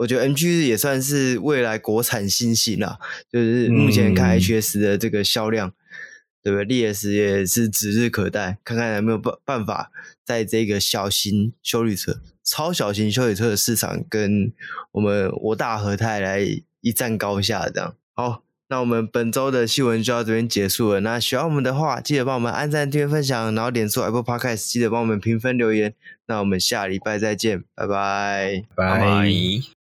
[0.01, 2.99] 我觉得 MG 也算是未来国产新星了，
[3.31, 5.73] 就是目前看 HS 的这个销量。
[6.43, 9.91] 对不对？DS 也是指日可待，看看有没有办办法
[10.25, 14.51] 在这个小型修理车、超小型修理车的市场，跟
[14.93, 16.39] 我们我大和泰来
[16.79, 17.69] 一战高下。
[17.69, 21.01] 这样好，那我们本周的新闻就到这边结束了。
[21.01, 25.93] 那喜欢我们的话，记得帮我们按赞、订阅、分享，然后点出 Apple Podcast，记得帮我们评分留言。
[26.25, 29.80] 那我们下礼拜再见，拜拜，拜拜。